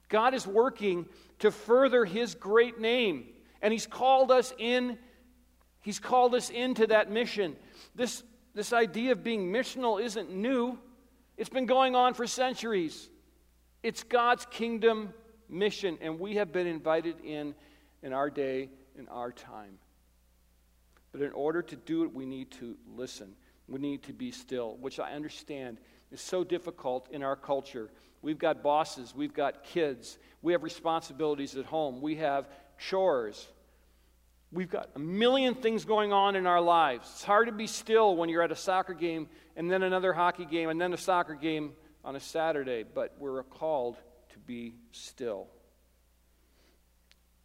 God 0.09 0.33
is 0.33 0.47
working 0.47 1.05
to 1.39 1.51
further 1.51 2.05
his 2.05 2.35
great 2.35 2.79
name, 2.79 3.25
and 3.61 3.71
he's 3.71 3.87
called 3.87 4.31
us 4.31 4.53
in 4.57 4.97
He's 5.87 5.99
called 5.99 6.35
us 6.35 6.49
into 6.49 6.87
that 6.87 7.09
mission. 7.09 7.55
This, 7.95 8.21
this 8.53 8.73
idea 8.73 9.13
of 9.13 9.23
being 9.23 9.53
missional 9.53 10.03
isn't 10.03 10.29
new, 10.29 10.77
it's 11.37 11.47
been 11.47 11.65
going 11.65 11.95
on 11.95 12.13
for 12.13 12.27
centuries. 12.27 13.09
It's 13.83 14.03
God's 14.03 14.45
kingdom 14.47 15.13
mission, 15.47 15.97
and 16.01 16.19
we 16.19 16.35
have 16.35 16.51
been 16.51 16.67
invited 16.67 17.21
in 17.23 17.55
in 18.03 18.11
our 18.11 18.29
day, 18.29 18.69
in 18.97 19.07
our 19.07 19.31
time. 19.31 19.77
But 21.13 21.21
in 21.21 21.31
order 21.31 21.61
to 21.61 21.75
do 21.77 22.03
it, 22.03 22.13
we 22.13 22.25
need 22.25 22.51
to 22.51 22.75
listen. 22.85 23.33
We 23.69 23.79
need 23.79 24.03
to 24.03 24.13
be 24.13 24.31
still, 24.31 24.75
which 24.81 24.99
I 24.99 25.13
understand 25.13 25.79
is 26.11 26.19
so 26.19 26.43
difficult 26.43 27.07
in 27.11 27.23
our 27.23 27.37
culture. 27.37 27.91
We've 28.21 28.39
got 28.39 28.63
bosses, 28.63 29.13
we've 29.15 29.33
got 29.33 29.63
kids, 29.63 30.17
we 30.41 30.53
have 30.53 30.63
responsibilities 30.63 31.55
at 31.55 31.65
home, 31.65 32.01
we 32.01 32.15
have 32.15 32.47
chores. 32.77 33.47
We've 34.51 34.69
got 34.69 34.89
a 34.95 34.99
million 34.99 35.55
things 35.55 35.83
going 35.83 36.13
on 36.13 36.35
in 36.37 36.47
our 36.47 36.61
lives. 36.61 37.09
It's 37.11 37.23
hard 37.23 37.47
to 37.47 37.51
be 37.51 37.67
still 37.67 38.15
when 38.15 38.29
you're 38.29 38.43
at 38.43 38.51
a 38.51 38.55
soccer 38.55 38.93
game 38.93 39.27
and 39.57 39.69
then 39.69 39.83
another 39.83 40.13
hockey 40.13 40.45
game 40.45 40.69
and 40.69 40.79
then 40.79 40.93
a 40.93 40.97
soccer 40.97 41.35
game 41.35 41.73
on 42.05 42.15
a 42.15 42.19
Saturday, 42.19 42.83
but 42.83 43.13
we're 43.19 43.43
called 43.43 43.97
to 44.29 44.39
be 44.39 44.75
still. 44.93 45.47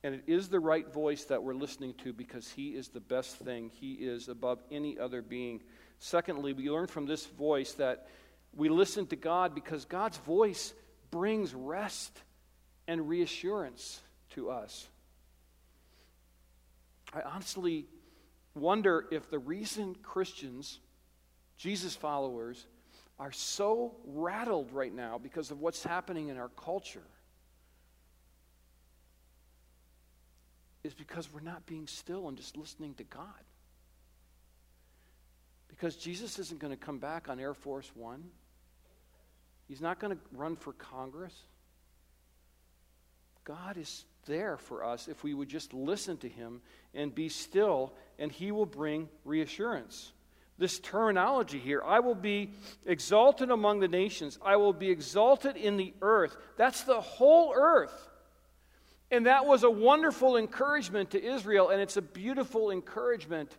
And 0.04 0.14
it 0.14 0.24
is 0.26 0.48
the 0.48 0.60
right 0.60 0.92
voice 0.92 1.24
that 1.24 1.42
we're 1.42 1.54
listening 1.54 1.94
to 2.04 2.12
because 2.12 2.50
He 2.50 2.70
is 2.70 2.88
the 2.88 3.00
best 3.00 3.36
thing. 3.36 3.70
He 3.72 3.94
is 3.94 4.28
above 4.28 4.62
any 4.70 4.98
other 4.98 5.22
being. 5.22 5.60
Secondly, 5.98 6.52
we 6.52 6.70
learn 6.70 6.88
from 6.88 7.06
this 7.06 7.26
voice 7.26 7.72
that 7.74 8.08
we 8.54 8.68
listen 8.68 9.06
to 9.08 9.16
God 9.16 9.54
because 9.54 9.84
God's 9.84 10.18
voice 10.18 10.74
brings 11.10 11.54
rest 11.54 12.16
and 12.86 13.08
reassurance 13.08 14.00
to 14.30 14.50
us. 14.50 14.88
I 17.14 17.22
honestly 17.22 17.86
wonder 18.54 19.06
if 19.10 19.30
the 19.30 19.38
reason 19.38 19.94
Christians, 20.02 20.80
Jesus 21.56 21.94
followers, 21.94 22.66
are 23.18 23.32
so 23.32 23.94
rattled 24.06 24.72
right 24.72 24.94
now 24.94 25.18
because 25.18 25.50
of 25.50 25.60
what's 25.60 25.84
happening 25.84 26.28
in 26.28 26.36
our 26.36 26.48
culture 26.48 27.06
is 30.82 30.94
because 30.94 31.32
we're 31.32 31.40
not 31.40 31.64
being 31.66 31.86
still 31.86 32.28
and 32.28 32.36
just 32.36 32.56
listening 32.56 32.94
to 32.94 33.04
God. 33.04 33.26
Because 35.68 35.96
Jesus 35.96 36.38
isn't 36.38 36.60
going 36.60 36.72
to 36.72 36.76
come 36.76 36.98
back 36.98 37.28
on 37.28 37.38
Air 37.38 37.54
Force 37.54 37.90
One. 37.94 38.24
He's 39.72 39.80
not 39.80 39.98
going 39.98 40.14
to 40.14 40.22
run 40.32 40.56
for 40.56 40.74
Congress. 40.74 41.32
God 43.42 43.78
is 43.78 44.04
there 44.26 44.58
for 44.58 44.84
us 44.84 45.08
if 45.08 45.24
we 45.24 45.32
would 45.32 45.48
just 45.48 45.72
listen 45.72 46.18
to 46.18 46.28
him 46.28 46.60
and 46.92 47.14
be 47.14 47.30
still, 47.30 47.94
and 48.18 48.30
he 48.30 48.52
will 48.52 48.66
bring 48.66 49.08
reassurance. 49.24 50.12
This 50.58 50.78
terminology 50.78 51.58
here 51.58 51.82
I 51.82 52.00
will 52.00 52.14
be 52.14 52.50
exalted 52.84 53.50
among 53.50 53.80
the 53.80 53.88
nations, 53.88 54.38
I 54.44 54.56
will 54.56 54.74
be 54.74 54.90
exalted 54.90 55.56
in 55.56 55.78
the 55.78 55.94
earth. 56.02 56.36
That's 56.58 56.82
the 56.82 57.00
whole 57.00 57.54
earth. 57.56 58.10
And 59.10 59.24
that 59.24 59.46
was 59.46 59.62
a 59.62 59.70
wonderful 59.70 60.36
encouragement 60.36 61.12
to 61.12 61.24
Israel, 61.24 61.70
and 61.70 61.80
it's 61.80 61.96
a 61.96 62.02
beautiful 62.02 62.70
encouragement 62.70 63.56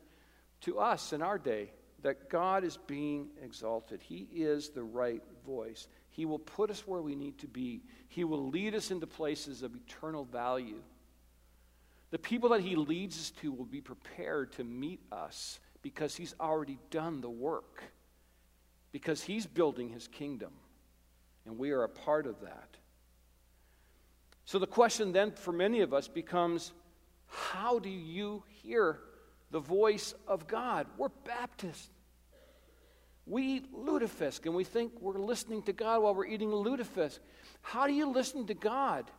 to 0.62 0.78
us 0.78 1.12
in 1.12 1.24
our 1.24 1.40
day 1.40 1.72
that 2.04 2.30
God 2.30 2.64
is 2.64 2.78
being 2.86 3.30
exalted. 3.42 4.02
He 4.04 4.28
is 4.32 4.70
the 4.70 4.84
right 4.84 5.24
voice. 5.46 5.88
He 6.14 6.26
will 6.26 6.40
put 6.40 6.70
us 6.70 6.88
where 6.88 7.02
we 7.02 7.16
need 7.16 7.40
to 7.40 7.48
be. 7.48 7.82
He 8.08 8.24
will 8.24 8.50
lead 8.50 8.76
us 8.76 8.92
into 8.92 9.08
places 9.08 9.64
of 9.64 9.76
eternal 9.76 10.26
value. 10.26 10.80
The 12.12 12.20
people 12.20 12.50
that 12.50 12.62
He 12.62 12.76
leads 12.76 13.18
us 13.18 13.32
to 13.42 13.52
will 13.52 13.66
be 13.66 13.82
prepared 13.82 14.54
to 14.54 14.64
meet 14.64 15.00
us 15.12 15.60
because 15.82 16.16
He's 16.16 16.36
already 16.40 16.78
done 16.92 17.22
the 17.22 17.32
work, 17.32 17.82
because 18.92 19.24
He's 19.24 19.48
building 19.48 19.90
His 19.90 20.08
kingdom, 20.08 20.52
and 21.48 21.58
we 21.58 21.72
are 21.72 21.82
a 21.82 21.90
part 21.90 22.28
of 22.28 22.42
that. 22.42 22.70
So 24.46 24.60
the 24.60 24.68
question 24.68 25.14
then 25.14 25.32
for 25.32 25.52
many 25.52 25.82
of 25.82 25.96
us 25.96 26.08
becomes 26.08 26.74
how 27.26 27.80
do 27.80 27.90
you 27.90 28.44
hear 28.62 29.00
the 29.50 29.60
voice 29.60 30.14
of 30.28 30.46
God? 30.46 30.86
We're 30.96 31.10
Baptists. 31.26 31.90
We 33.26 33.44
eat 33.44 33.74
lutefisk 33.74 34.46
and 34.46 34.54
we 34.54 34.64
think 34.64 34.92
we're 35.00 35.18
listening 35.18 35.64
to 35.64 35.74
God 35.74 36.04
while 36.04 36.14
we're 36.14 36.26
eating 36.26 36.50
lutefisk. 36.50 37.20
How 37.62 37.88
do 37.88 37.94
you 37.94 38.12
listen 38.12 38.46
to 38.48 38.54
God? 38.54 39.10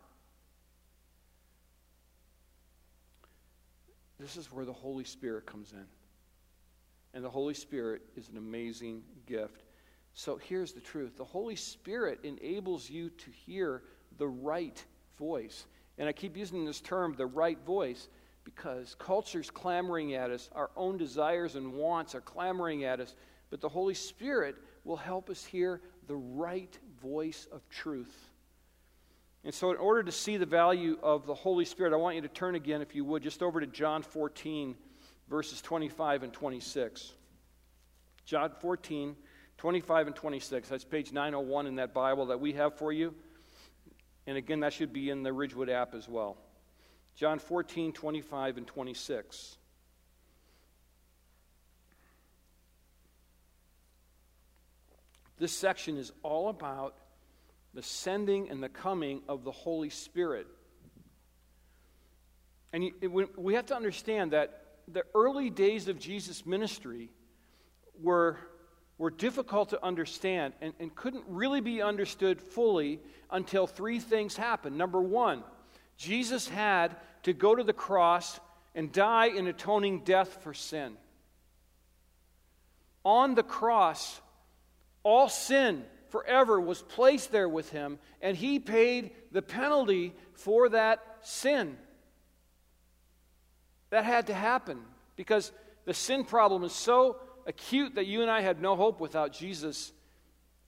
This 4.19 4.37
is 4.37 4.53
where 4.53 4.65
the 4.65 4.73
Holy 4.73 5.05
Spirit 5.05 5.47
comes 5.47 5.73
in. 5.73 5.87
And 7.15 7.25
the 7.25 7.31
Holy 7.31 7.55
Spirit 7.55 8.03
is 8.17 8.29
an 8.29 8.37
amazing 8.37 9.03
gift. 9.27 9.63
So 10.15 10.37
here's 10.37 10.73
the 10.73 10.81
truth 10.81 11.17
the 11.17 11.25
Holy 11.25 11.57
Spirit 11.57 12.21
enables 12.25 12.89
you 12.89 13.11
to 13.11 13.31
hear 13.31 13.83
the 14.19 14.29
right 14.29 14.85
voice. 15.19 15.67
And 15.99 16.09
I 16.09 16.13
keep 16.13 16.37
using 16.37 16.65
this 16.65 16.81
term, 16.81 17.15
the 17.17 17.27
right 17.27 17.59
voice, 17.65 18.09
because 18.45 18.95
culture's 18.99 19.51
clamoring 19.51 20.15
at 20.15 20.31
us, 20.31 20.51
our 20.55 20.71
own 20.77 20.99
desires 20.99 21.55
and 21.55 21.73
wants 21.73 22.15
are 22.15 22.21
clamoring 22.21 22.85
at 22.85 23.01
us, 23.01 23.15
but 23.51 23.61
the 23.61 23.69
Holy 23.69 23.95
Spirit 23.95 24.57
will 24.85 24.97
help 24.97 25.31
us 25.31 25.45
hear 25.45 25.81
the 26.07 26.17
right 26.17 26.79
voice 27.03 27.47
of 27.53 27.69
truth. 27.69 28.31
And 29.45 29.53
so, 29.53 29.71
in 29.71 29.77
order 29.77 30.03
to 30.03 30.13
see 30.13 30.39
the 30.39 30.47
value 30.47 30.99
of 31.03 31.27
the 31.27 31.35
Holy 31.35 31.65
Spirit, 31.65 31.93
I 31.93 31.97
want 31.97 32.17
you 32.17 32.23
to 32.23 32.29
turn 32.29 32.55
again, 32.55 32.81
if 32.81 32.95
you 32.95 33.05
would, 33.05 33.23
just 33.23 33.43
over 33.43 33.61
to 33.61 33.67
John 33.67 34.03
14, 34.03 34.75
verses 35.29 35.61
25 35.61 36.23
and 36.23 36.33
26. 36.33 37.13
John 38.25 38.51
14, 38.61 39.15
25 39.59 40.07
and 40.07 40.17
26. 40.17 40.69
That's 40.69 40.85
page 40.85 41.13
901 41.13 41.67
in 41.67 41.77
that 41.77 41.93
Bible 41.93 42.27
that 42.27 42.41
we 42.41 42.55
have 42.55 42.79
for 42.79 42.91
you. 42.91 43.15
And 44.27 44.39
again, 44.39 44.61
that 44.61 44.73
should 44.73 44.95
be 44.95 45.11
in 45.11 45.23
the 45.23 45.33
Ridgewood 45.33 45.69
app 45.69 45.95
as 45.95 46.09
well. 46.09 46.39
John 47.15 47.39
14, 47.39 47.93
25 47.93 48.57
and 48.57 48.67
26. 48.67 49.59
This 55.45 55.53
section 55.53 55.99
is 55.99 56.11
all 56.23 56.49
about 56.49 56.95
the 57.75 57.83
sending 57.83 58.49
and 58.49 58.63
the 58.63 58.71
coming 58.71 59.21
of 59.29 59.45
the 59.45 59.53
Holy 59.53 59.91
Spirit. 59.91 60.47
And 62.73 62.91
we 63.37 63.53
have 63.53 63.67
to 63.67 63.77
understand 63.77 64.31
that 64.31 64.79
the 64.89 65.03
early 65.15 65.51
days 65.51 65.87
of 65.89 65.99
Jesus' 65.99 66.47
ministry 66.47 67.11
were, 68.03 68.39
were 68.97 69.11
difficult 69.11 69.69
to 69.69 69.85
understand 69.85 70.55
and, 70.63 70.73
and 70.81 70.95
couldn't 70.95 71.25
really 71.29 71.61
be 71.61 71.83
understood 71.83 72.41
fully 72.41 72.99
until 73.31 73.67
three 73.67 74.01
things 74.01 74.39
happened. 74.39 74.79
Number 74.79 75.03
one, 75.03 75.45
Jesus 75.99 76.49
had 76.49 76.97
to 77.25 77.35
go 77.35 77.55
to 77.55 77.63
the 77.63 77.75
cross 77.75 78.41
and 78.75 78.91
die 78.91 79.27
an 79.27 79.47
atoning 79.47 80.05
death 80.05 80.39
for 80.43 80.55
sin. 80.55 80.97
On 83.05 83.35
the 83.35 83.43
cross, 83.43 84.23
all 85.05 85.29
sin 85.29 85.85
forever 86.09 86.61
was 86.61 86.83
placed 86.83 87.31
there 87.31 87.49
with 87.49 87.71
him, 87.71 87.99
and 88.21 88.37
he 88.37 88.59
paid 88.59 89.13
the 89.31 89.43
penalty 89.43 90.15
for 90.33 90.69
that 90.71 91.01
sin. 91.23 91.77
That 93.91 94.05
had 94.05 94.27
to 94.27 94.35
happen 94.35 94.81
because 95.15 95.53
the 95.85 95.95
sin 95.95 96.25
problem 96.25 96.65
is 96.65 96.73
so 96.73 97.19
acute 97.47 97.97
that 97.97 98.07
you 98.07 98.23
and 98.23 98.31
I 98.31 98.41
had 98.41 98.61
no 98.61 98.75
hope 98.75 99.01
without 99.01 99.33
Jesus 99.33 99.93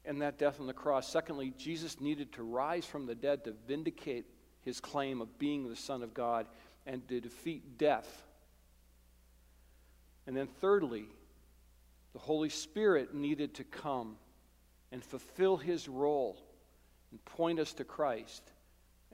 and 0.04 0.22
that 0.22 0.38
death 0.38 0.60
on 0.60 0.66
the 0.66 0.72
cross. 0.72 1.10
Secondly, 1.10 1.52
Jesus 1.56 2.00
needed 2.00 2.32
to 2.34 2.42
rise 2.42 2.84
from 2.84 3.06
the 3.06 3.14
dead 3.14 3.44
to 3.44 3.54
vindicate 3.66 4.26
his 4.62 4.80
claim 4.80 5.20
of 5.20 5.38
being 5.38 5.68
the 5.68 5.76
Son 5.76 6.02
of 6.02 6.14
God 6.14 6.46
and 6.86 7.06
to 7.08 7.20
defeat 7.20 7.78
death. 7.78 8.24
And 10.26 10.36
then, 10.36 10.48
thirdly, 10.60 11.06
the 12.12 12.18
Holy 12.18 12.48
Spirit 12.48 13.14
needed 13.14 13.54
to 13.54 13.64
come 13.64 14.16
and 14.92 15.02
fulfill 15.02 15.56
his 15.56 15.88
role 15.88 16.38
and 17.10 17.24
point 17.24 17.58
us 17.58 17.72
to 17.74 17.84
Christ 17.84 18.42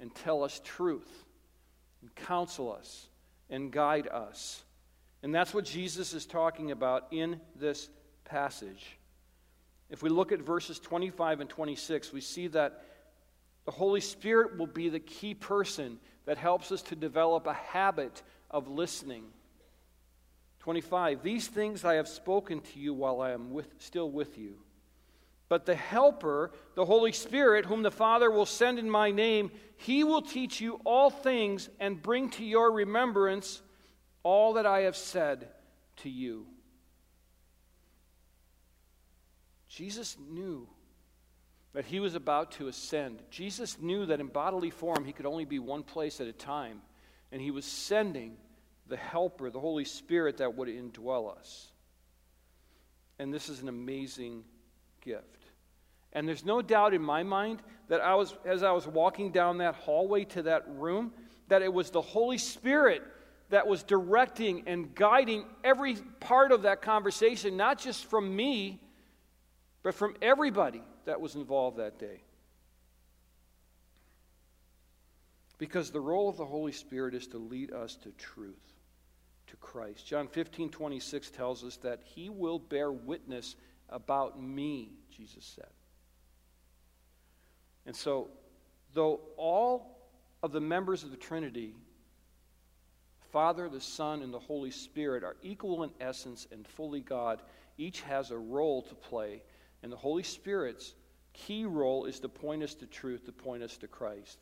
and 0.00 0.14
tell 0.14 0.42
us 0.42 0.60
truth 0.64 1.24
and 2.00 2.14
counsel 2.14 2.72
us 2.72 3.08
and 3.50 3.70
guide 3.70 4.08
us. 4.08 4.64
And 5.22 5.34
that's 5.34 5.54
what 5.54 5.64
Jesus 5.64 6.14
is 6.14 6.26
talking 6.26 6.70
about 6.70 7.06
in 7.10 7.40
this 7.56 7.88
passage. 8.24 8.98
If 9.88 10.02
we 10.02 10.08
look 10.08 10.32
at 10.32 10.40
verses 10.40 10.78
25 10.78 11.40
and 11.40 11.50
26, 11.50 12.12
we 12.12 12.20
see 12.20 12.48
that 12.48 12.82
the 13.64 13.70
Holy 13.70 14.00
Spirit 14.00 14.58
will 14.58 14.66
be 14.66 14.88
the 14.88 14.98
key 14.98 15.34
person 15.34 15.98
that 16.24 16.38
helps 16.38 16.72
us 16.72 16.82
to 16.82 16.96
develop 16.96 17.46
a 17.46 17.52
habit 17.52 18.22
of 18.50 18.68
listening. 18.68 19.24
25 20.60 21.22
These 21.22 21.46
things 21.48 21.84
I 21.84 21.94
have 21.94 22.08
spoken 22.08 22.60
to 22.60 22.78
you 22.78 22.94
while 22.94 23.20
I 23.20 23.32
am 23.32 23.52
with, 23.52 23.68
still 23.78 24.10
with 24.10 24.38
you 24.38 24.56
but 25.52 25.66
the 25.66 25.74
Helper, 25.74 26.50
the 26.76 26.86
Holy 26.86 27.12
Spirit, 27.12 27.66
whom 27.66 27.82
the 27.82 27.90
Father 27.90 28.30
will 28.30 28.46
send 28.46 28.78
in 28.78 28.88
my 28.88 29.10
name, 29.10 29.50
he 29.76 30.02
will 30.02 30.22
teach 30.22 30.62
you 30.62 30.80
all 30.86 31.10
things 31.10 31.68
and 31.78 32.00
bring 32.00 32.30
to 32.30 32.42
your 32.42 32.72
remembrance 32.72 33.60
all 34.22 34.54
that 34.54 34.64
I 34.64 34.84
have 34.84 34.96
said 34.96 35.48
to 35.96 36.08
you. 36.08 36.46
Jesus 39.68 40.16
knew 40.18 40.66
that 41.74 41.84
he 41.84 42.00
was 42.00 42.14
about 42.14 42.52
to 42.52 42.68
ascend. 42.68 43.20
Jesus 43.30 43.78
knew 43.78 44.06
that 44.06 44.20
in 44.20 44.28
bodily 44.28 44.70
form 44.70 45.04
he 45.04 45.12
could 45.12 45.26
only 45.26 45.44
be 45.44 45.58
one 45.58 45.82
place 45.82 46.18
at 46.18 46.26
a 46.26 46.32
time, 46.32 46.80
and 47.30 47.42
he 47.42 47.50
was 47.50 47.66
sending 47.66 48.38
the 48.86 48.96
Helper, 48.96 49.50
the 49.50 49.60
Holy 49.60 49.84
Spirit, 49.84 50.38
that 50.38 50.54
would 50.54 50.68
indwell 50.68 51.30
us. 51.30 51.70
And 53.18 53.34
this 53.34 53.50
is 53.50 53.60
an 53.60 53.68
amazing 53.68 54.44
gift. 55.02 55.41
And 56.12 56.28
there's 56.28 56.44
no 56.44 56.60
doubt 56.60 56.94
in 56.94 57.02
my 57.02 57.22
mind 57.22 57.62
that 57.88 58.00
I 58.00 58.14
was, 58.14 58.34
as 58.44 58.62
I 58.62 58.72
was 58.72 58.86
walking 58.86 59.32
down 59.32 59.58
that 59.58 59.74
hallway 59.74 60.24
to 60.26 60.42
that 60.42 60.64
room, 60.68 61.12
that 61.48 61.62
it 61.62 61.72
was 61.72 61.90
the 61.90 62.00
Holy 62.00 62.38
Spirit 62.38 63.02
that 63.50 63.66
was 63.66 63.82
directing 63.82 64.64
and 64.66 64.94
guiding 64.94 65.44
every 65.62 65.96
part 66.20 66.52
of 66.52 66.62
that 66.62 66.82
conversation, 66.82 67.56
not 67.56 67.78
just 67.78 68.06
from 68.06 68.34
me, 68.34 68.80
but 69.82 69.94
from 69.94 70.16
everybody 70.22 70.82
that 71.04 71.20
was 71.20 71.34
involved 71.34 71.78
that 71.78 71.98
day. 71.98 72.22
Because 75.58 75.90
the 75.90 76.00
role 76.00 76.28
of 76.28 76.36
the 76.36 76.46
Holy 76.46 76.72
Spirit 76.72 77.14
is 77.14 77.26
to 77.28 77.38
lead 77.38 77.72
us 77.72 77.96
to 77.96 78.10
truth, 78.12 78.72
to 79.46 79.56
Christ. 79.56 80.06
John 80.06 80.28
15, 80.28 80.70
26 80.70 81.30
tells 81.30 81.62
us 81.62 81.76
that 81.78 82.00
he 82.04 82.28
will 82.30 82.58
bear 82.58 82.90
witness 82.90 83.56
about 83.88 84.42
me, 84.42 84.92
Jesus 85.14 85.44
said. 85.44 85.70
And 87.86 87.94
so, 87.94 88.28
though 88.94 89.20
all 89.36 89.98
of 90.42 90.52
the 90.52 90.60
members 90.60 91.02
of 91.02 91.10
the 91.10 91.16
Trinity, 91.16 91.74
Father, 93.30 93.68
the 93.68 93.80
Son, 93.80 94.22
and 94.22 94.32
the 94.32 94.38
Holy 94.38 94.70
Spirit, 94.70 95.24
are 95.24 95.36
equal 95.42 95.82
in 95.82 95.90
essence 96.00 96.46
and 96.52 96.66
fully 96.66 97.00
God, 97.00 97.42
each 97.78 98.02
has 98.02 98.30
a 98.30 98.38
role 98.38 98.82
to 98.82 98.94
play. 98.94 99.42
And 99.82 99.90
the 99.90 99.96
Holy 99.96 100.22
Spirit's 100.22 100.94
key 101.32 101.64
role 101.64 102.04
is 102.04 102.20
to 102.20 102.28
point 102.28 102.62
us 102.62 102.74
to 102.74 102.86
truth, 102.86 103.24
to 103.24 103.32
point 103.32 103.62
us 103.62 103.76
to 103.78 103.88
Christ. 103.88 104.38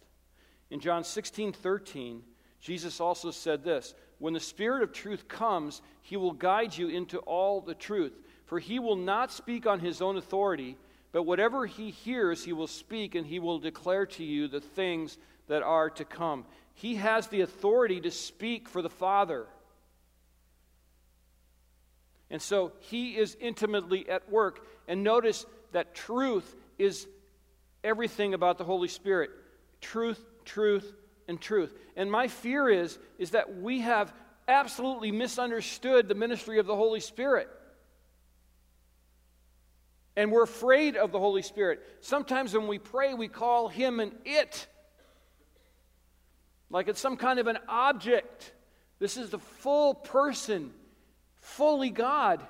In 0.71 0.81
John 0.81 1.05
16 1.05 1.53
13, 1.53 2.23
Jesus 2.61 3.01
also 3.01 3.31
said 3.31 3.65
this 3.65 3.95
When 4.19 4.35
the 4.35 4.41
Spirit 4.41 4.83
of 4.83 4.93
truth 4.93 5.29
comes, 5.29 5.83
he 6.03 6.17
will 6.17 6.33
guide 6.33 6.77
you 6.77 6.89
into 6.89 7.19
all 7.21 7.61
the 7.61 7.75
truth, 7.75 8.13
for 8.47 8.59
he 8.59 8.79
will 8.79 8.97
not 8.97 9.33
speak 9.33 9.67
on 9.67 9.81
his 9.81 10.03
own 10.03 10.17
authority 10.17 10.77
but 11.13 11.25
whatever 11.25 11.67
he 11.67 11.91
hears, 11.91 12.45
he 12.45 12.53
will 12.53 12.67
speak, 12.67 13.15
and 13.15 13.27
he 13.27 13.39
will 13.39 13.59
declare 13.59 14.07
to 14.07 14.25
you 14.25 14.49
the 14.49 14.61
things 14.61 15.19
that 15.49 15.63
are 15.63 15.91
to 15.91 16.05
come. 16.05 16.45
He 16.75 16.97
has 16.97 17.27
the 17.27 17.41
authority 17.41 18.01
to 18.03 18.11
speak 18.11 18.69
for 18.69 18.81
the 18.83 18.89
Father. 18.89 19.47
And 22.31 22.41
so 22.41 22.73
he 22.81 23.17
is 23.17 23.37
intimately 23.41 24.09
at 24.09 24.31
work. 24.31 24.65
And 24.87 25.03
notice 25.03 25.45
that 25.73 25.95
truth 25.95 26.55
is 26.79 27.07
everything 27.83 28.35
about 28.35 28.59
the 28.59 28.65
Holy 28.65 28.89
Spirit 28.89 29.31
truth, 29.81 30.23
truth, 30.45 30.93
and 31.27 31.41
truth. 31.41 31.75
And 31.97 32.11
my 32.11 32.29
fear 32.29 32.69
is, 32.69 32.99
is 33.19 33.31
that 33.31 33.61
we 33.61 33.81
have 33.81 34.13
absolutely 34.47 35.11
misunderstood 35.11 36.09
the 36.09 36.15
ministry 36.15 36.59
of 36.59 36.67
the 36.67 36.77
Holy 36.77 37.01
Spirit. 37.01 37.49
And 40.17 40.33
we're 40.33 40.43
afraid 40.43 40.97
of 40.97 41.13
the 41.13 41.19
Holy 41.19 41.43
Spirit. 41.43 41.81
Sometimes 42.01 42.55
when 42.55 42.67
we 42.67 42.79
pray, 42.79 43.15
we 43.15 43.29
call 43.29 43.69
him 43.69 44.01
an 44.01 44.13
it, 44.25 44.67
like 46.71 46.89
it's 46.89 47.01
some 47.01 47.17
kind 47.17 47.39
of 47.39 47.47
an 47.47 47.59
object. 47.69 48.53
This 48.99 49.17
is 49.17 49.31
the 49.31 49.39
full 49.39 49.95
person, 49.95 50.73
fully 51.41 51.91
God. 51.91 52.41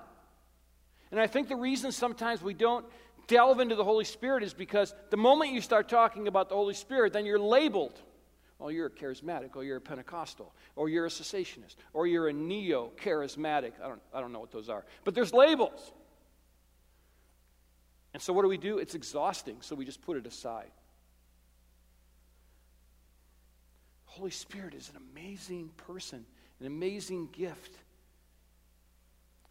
And 1.11 1.19
I 1.19 1.27
think 1.27 1.49
the 1.49 1.57
reason 1.57 1.93
sometimes 1.93 2.43
we 2.43 2.55
don't 2.55 2.85
delve 3.27 3.61
into 3.61 3.77
the 3.77 3.85
Holy 3.85 4.05
Spirit 4.05 4.43
is 4.43 4.53
because 4.53 4.95
the 5.11 5.17
moment 5.17 5.53
you 5.53 5.61
start 5.61 5.89
talking 5.89 6.29
about 6.29 6.49
the 6.49 6.55
Holy 6.55 6.75
Spirit, 6.75 7.13
then 7.13 7.25
you're 7.25 7.39
labeled. 7.39 8.01
Oh, 8.61 8.69
you're 8.69 8.87
a 8.87 8.91
charismatic, 8.91 9.57
or 9.57 9.65
you're 9.65 9.79
a 9.79 9.81
Pentecostal, 9.81 10.53
or 10.77 10.91
you're 10.91 11.07
a 11.07 11.11
cessationist, 11.11 11.77
or 11.95 12.07
you're 12.07 12.29
a 12.29 12.33
neo 12.33 12.93
charismatic. 13.03 13.73
I 13.83 13.89
don't, 13.89 14.03
I 14.13 14.21
don't 14.21 14.33
know 14.33 14.41
what 14.41 14.51
those 14.51 14.69
are. 14.69 14.85
But 15.05 15.15
there's 15.15 15.33
labels. 15.33 15.93
And 18.13 18.23
so, 18.23 18.33
what 18.33 18.43
do 18.43 18.49
we 18.49 18.59
do? 18.59 18.79
It's 18.79 18.95
exhausting, 18.95 19.59
so 19.61 19.75
we 19.77 19.85
just 19.85 20.03
put 20.03 20.17
it 20.17 20.27
aside. 20.27 20.71
Holy 24.07 24.31
Spirit 24.31 24.75
is 24.75 24.91
an 24.91 25.01
amazing 25.13 25.71
person, 25.77 26.27
an 26.59 26.67
amazing 26.67 27.29
gift. 27.31 27.73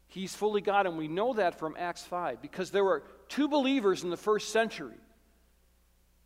He's 0.08 0.36
fully 0.36 0.60
God, 0.60 0.86
and 0.86 0.98
we 0.98 1.08
know 1.08 1.34
that 1.34 1.60
from 1.60 1.76
Acts 1.78 2.04
5 2.04 2.42
because 2.42 2.72
there 2.72 2.84
were 2.84 3.04
two 3.30 3.48
believers 3.48 4.04
in 4.04 4.10
the 4.10 4.18
first 4.18 4.50
century 4.50 4.98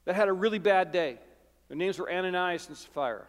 that 0.05 0.15
had 0.15 0.29
a 0.29 0.33
really 0.33 0.59
bad 0.59 0.91
day. 0.91 1.19
Their 1.67 1.77
names 1.77 1.99
were 1.99 2.11
Ananias 2.11 2.67
and 2.67 2.77
Sapphira. 2.77 3.25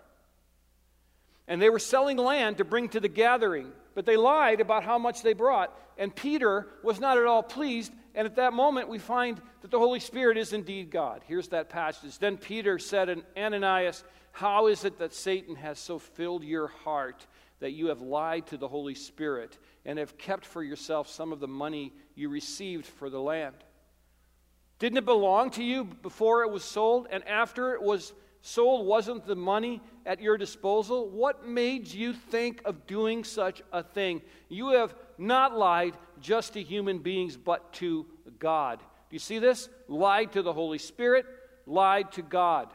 And 1.47 1.61
they 1.61 1.71
were 1.71 1.79
selling 1.79 2.17
land 2.17 2.59
to 2.59 2.64
bring 2.64 2.88
to 2.90 3.01
the 3.01 3.09
gathering, 3.09 3.73
but 3.95 4.07
they 4.07 4.17
lied 4.17 4.61
about 4.61 4.85
how 4.85 4.99
much 4.99 5.23
they 5.23 5.35
brought. 5.35 5.77
And 5.99 6.14
Peter 6.14 6.67
was 6.83 7.01
not 7.01 7.19
at 7.19 7.27
all 7.27 7.43
pleased. 7.43 7.93
And 8.14 8.27
at 8.27 8.37
that 8.37 8.53
moment, 8.53 8.88
we 8.88 8.98
find 8.98 9.40
that 9.62 9.70
the 9.70 9.79
Holy 9.79 10.00
Spirit 10.00 10.38
is 10.38 10.53
indeed 10.53 10.90
God. 10.90 11.22
Here's 11.27 11.48
that 11.48 11.68
passage. 11.68 12.18
Then 12.18 12.37
Peter 12.37 12.79
said, 12.79 13.07
to 13.07 13.22
Ananias, 13.37 14.05
how 14.33 14.68
is 14.68 14.85
it 14.85 14.98
that 14.98 15.14
Satan 15.14 15.57
has 15.57 15.79
so 15.79 15.98
filled 15.98 16.44
your 16.44 16.68
heart 16.68 17.27
that 17.61 17.72
you 17.72 17.87
have 17.88 18.00
lied 18.00 18.46
to 18.48 18.57
the 18.57 18.68
Holy 18.68 18.94
Spirit 18.94 19.59
and 19.85 19.98
have 19.98 20.16
kept 20.18 20.44
for 20.44 20.62
yourself 20.62 21.09
some 21.09 21.33
of 21.33 21.40
the 21.40 21.48
money 21.48 21.92
you 22.14 22.29
received 22.29 22.87
for 22.87 23.11
the 23.11 23.20
land? 23.20 23.57
Didn't 24.79 24.98
it 24.98 25.05
belong 25.05 25.50
to 25.53 25.64
you 25.64 25.85
before 25.85 26.42
it 26.42 26.50
was 26.50 26.64
sold? 26.64 27.07
And 27.11 27.27
after 27.27 27.74
it 27.74 27.83
was 27.83 28.12
sold, 28.42 28.87
wasn't 28.87 29.24
the 29.24 29.37
money 29.37 29.81
at 30.05 30.20
your 30.20 30.37
disposal? 30.37 31.09
What 31.09 31.46
made 31.46 31.88
you 31.88 32.12
think 32.12 32.61
of 32.64 32.87
doing 32.87 33.24
such 33.24 33.62
a 33.72 33.83
thing? 33.83 34.20
You 34.48 34.70
have 34.70 34.94
not 35.18 35.57
lied 35.57 35.94
just 36.20 36.55
to 36.55 36.62
human 36.62 36.98
beings, 36.98 37.37
but 37.37 37.72
to 37.74 38.07
God. 38.38 38.79
Do 38.79 39.14
you 39.14 39.18
see 39.18 39.38
this? 39.38 39.68
Lied 39.88 40.33
to 40.33 40.42
the 40.42 40.53
Holy 40.53 40.79
Spirit, 40.79 41.27
lied 41.66 42.12
to 42.12 42.22
God. 42.22 42.72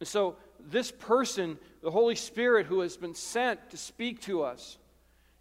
And 0.00 0.08
so, 0.08 0.36
this 0.58 0.90
person, 0.90 1.58
the 1.82 1.90
Holy 1.90 2.16
Spirit, 2.16 2.66
who 2.66 2.80
has 2.80 2.96
been 2.96 3.14
sent 3.14 3.70
to 3.70 3.76
speak 3.76 4.20
to 4.22 4.42
us, 4.42 4.78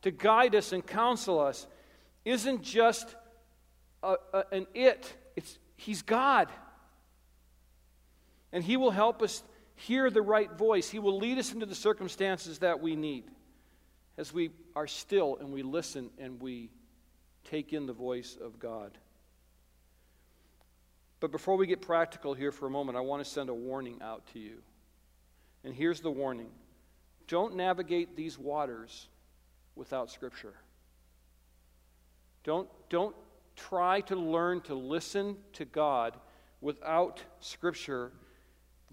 to 0.01 0.11
guide 0.11 0.55
us 0.55 0.71
and 0.71 0.85
counsel 0.85 1.39
us, 1.39 1.67
isn't 2.25 2.61
just 2.61 3.15
a, 4.03 4.15
a, 4.33 4.43
an 4.51 4.67
it, 4.73 5.13
it's, 5.35 5.57
he's 5.75 6.01
God. 6.01 6.49
And 8.51 8.63
he 8.63 8.77
will 8.77 8.91
help 8.91 9.21
us 9.21 9.43
hear 9.79 10.09
the 10.09 10.21
right 10.21 10.51
voice. 10.51 10.89
He 10.89 10.99
will 10.99 11.17
lead 11.17 11.37
us 11.37 11.53
into 11.53 11.65
the 11.65 11.75
circumstances 11.75 12.59
that 12.59 12.81
we 12.81 12.95
need 12.95 13.23
as 14.17 14.33
we 14.33 14.51
are 14.75 14.87
still 14.87 15.37
and 15.39 15.53
we 15.53 15.63
listen 15.63 16.09
and 16.19 16.41
we 16.41 16.69
take 17.45 17.71
in 17.71 17.85
the 17.85 17.93
voice 17.93 18.37
of 18.41 18.59
God. 18.59 18.97
But 21.21 21.31
before 21.31 21.55
we 21.55 21.65
get 21.65 21.81
practical 21.81 22.33
here 22.33 22.51
for 22.51 22.67
a 22.67 22.69
moment, 22.69 22.97
I 22.97 23.01
want 23.01 23.23
to 23.23 23.29
send 23.29 23.49
a 23.49 23.53
warning 23.53 23.99
out 24.01 24.25
to 24.33 24.39
you. 24.39 24.57
And 25.63 25.73
here's 25.73 26.01
the 26.01 26.11
warning 26.11 26.49
don't 27.27 27.55
navigate 27.55 28.15
these 28.15 28.37
waters 28.37 29.07
without 29.75 30.09
Scripture. 30.11 30.55
Don't, 32.43 32.67
don't 32.89 33.15
try 33.55 34.01
to 34.01 34.15
learn 34.15 34.61
to 34.61 34.73
listen 34.73 35.37
to 35.53 35.65
God 35.65 36.15
without 36.59 37.21
Scripture 37.39 38.11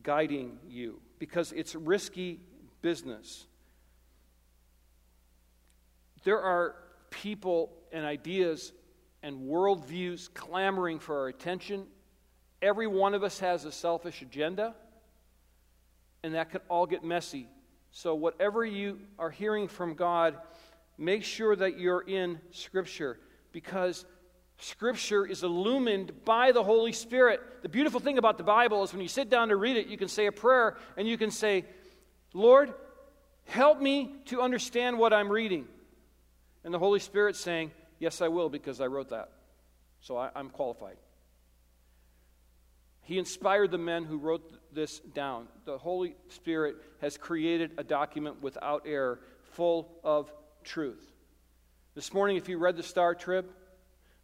guiding 0.03 0.59
you 0.69 1.01
because 1.19 1.53
it's 1.53 1.75
risky 1.75 2.41
business. 2.83 3.47
There 6.25 6.41
are 6.41 6.77
people 7.11 7.73
and 7.93 8.05
ideas 8.05 8.73
and 9.23 9.49
worldviews 9.49 10.33
clamoring 10.35 10.99
for 10.99 11.19
our 11.21 11.29
attention. 11.29 11.87
Every 12.63 12.87
one 12.87 13.15
of 13.15 13.23
us 13.23 13.39
has 13.41 13.65
a 13.65 13.73
selfish 13.73 14.23
agenda, 14.23 14.75
and 16.23 16.35
that 16.35 16.51
can 16.51 16.61
all 16.69 16.87
get 16.87 17.05
messy. 17.05 17.49
So, 17.91 18.15
whatever 18.15 18.65
you 18.65 18.99
are 19.19 19.31
hearing 19.31 19.69
from 19.69 19.95
God, 19.95 20.37
make 20.99 21.25
sure 21.25 21.57
that 21.57 21.79
you're 21.79 22.03
in 22.03 22.41
Scripture 22.51 23.19
because 23.53 24.05
Scripture 24.59 25.27
is 25.27 25.42
illumined 25.42 26.25
by 26.25 26.53
the 26.53 26.64
Holy 26.64 26.92
Spirit. 26.92 27.40
The 27.62 27.69
beautiful 27.69 28.01
thing 28.01 28.19
about 28.19 28.38
the 28.38 28.45
Bible 28.45 28.83
is 28.83 28.92
when 28.92 29.03
you 29.03 29.09
sit 29.09 29.29
down 29.29 29.49
to 29.49 29.57
read 29.57 29.77
it, 29.77 29.87
you 29.87 29.99
can 29.99 30.09
say 30.09 30.27
a 30.27 30.33
prayer 30.33 30.77
and 30.97 31.07
you 31.07 31.19
can 31.19 31.31
say, 31.31 31.64
Lord, 32.33 32.73
help 33.45 33.81
me 33.81 34.14
to 34.27 34.40
understand 34.40 34.99
what 34.99 35.12
I'm 35.12 35.31
reading. 35.31 35.66
And 36.64 36.73
the 36.73 36.79
Holy 36.79 37.01
Spirit 37.01 37.37
saying, 37.37 37.71
Yes, 37.99 38.21
I 38.21 38.29
will, 38.29 38.51
because 38.51 38.81
I 38.81 38.87
wrote 38.87 39.09
that. 39.11 39.31
So 40.01 40.19
I, 40.19 40.31
am 40.37 40.51
qualified. 40.51 40.97
He 43.03 43.19
inspired 43.19 43.71
the 43.71 43.79
men 43.79 44.05
who 44.05 44.19
wrote 44.19 44.53
this 44.75 44.99
down. 44.99 45.49
The 45.64 45.79
Holy 45.79 46.14
Spirit 46.29 46.77
has 47.01 47.16
created 47.16 47.73
a 47.79 47.85
document 47.85 48.42
without 48.42 48.83
error, 48.85 49.21
full 49.53 49.99
of 50.05 50.31
truth. 50.64 51.03
This 51.95 52.12
morning, 52.12 52.37
if 52.37 52.49
you 52.49 52.59
read 52.59 52.77
the 52.77 52.83
Star 52.83 53.14
Trib, 53.14 53.47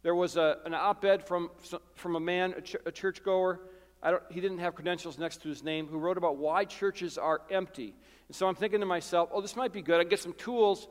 there 0.03 0.13
was 0.13 0.37
a, 0.37 0.57
an 0.65 0.73
op 0.73 1.03
ed 1.05 1.25
from, 1.25 1.49
from 1.95 2.15
a 2.15 2.19
man, 2.19 2.53
a, 2.57 2.61
ch- 2.61 2.75
a 2.85 2.91
churchgoer. 2.91 3.61
he 4.29 4.41
didn't 4.41 4.59
have 4.59 4.75
credentials 4.75 5.17
next 5.17 5.41
to 5.41 5.49
his 5.49 5.63
name, 5.63 5.87
who 5.87 5.97
wrote 5.97 6.17
about 6.17 6.37
why 6.37 6.65
churches 6.65 7.17
are 7.17 7.41
empty. 7.49 7.95
And 8.27 8.35
so 8.35 8.47
I'm 8.47 8.55
thinking 8.55 8.81
to 8.81 8.85
myself, 8.85 9.29
oh, 9.33 9.41
this 9.41 9.55
might 9.55 9.73
be 9.73 9.81
good. 9.81 9.99
I 9.99 10.03
get 10.03 10.19
some 10.19 10.33
tools 10.33 10.87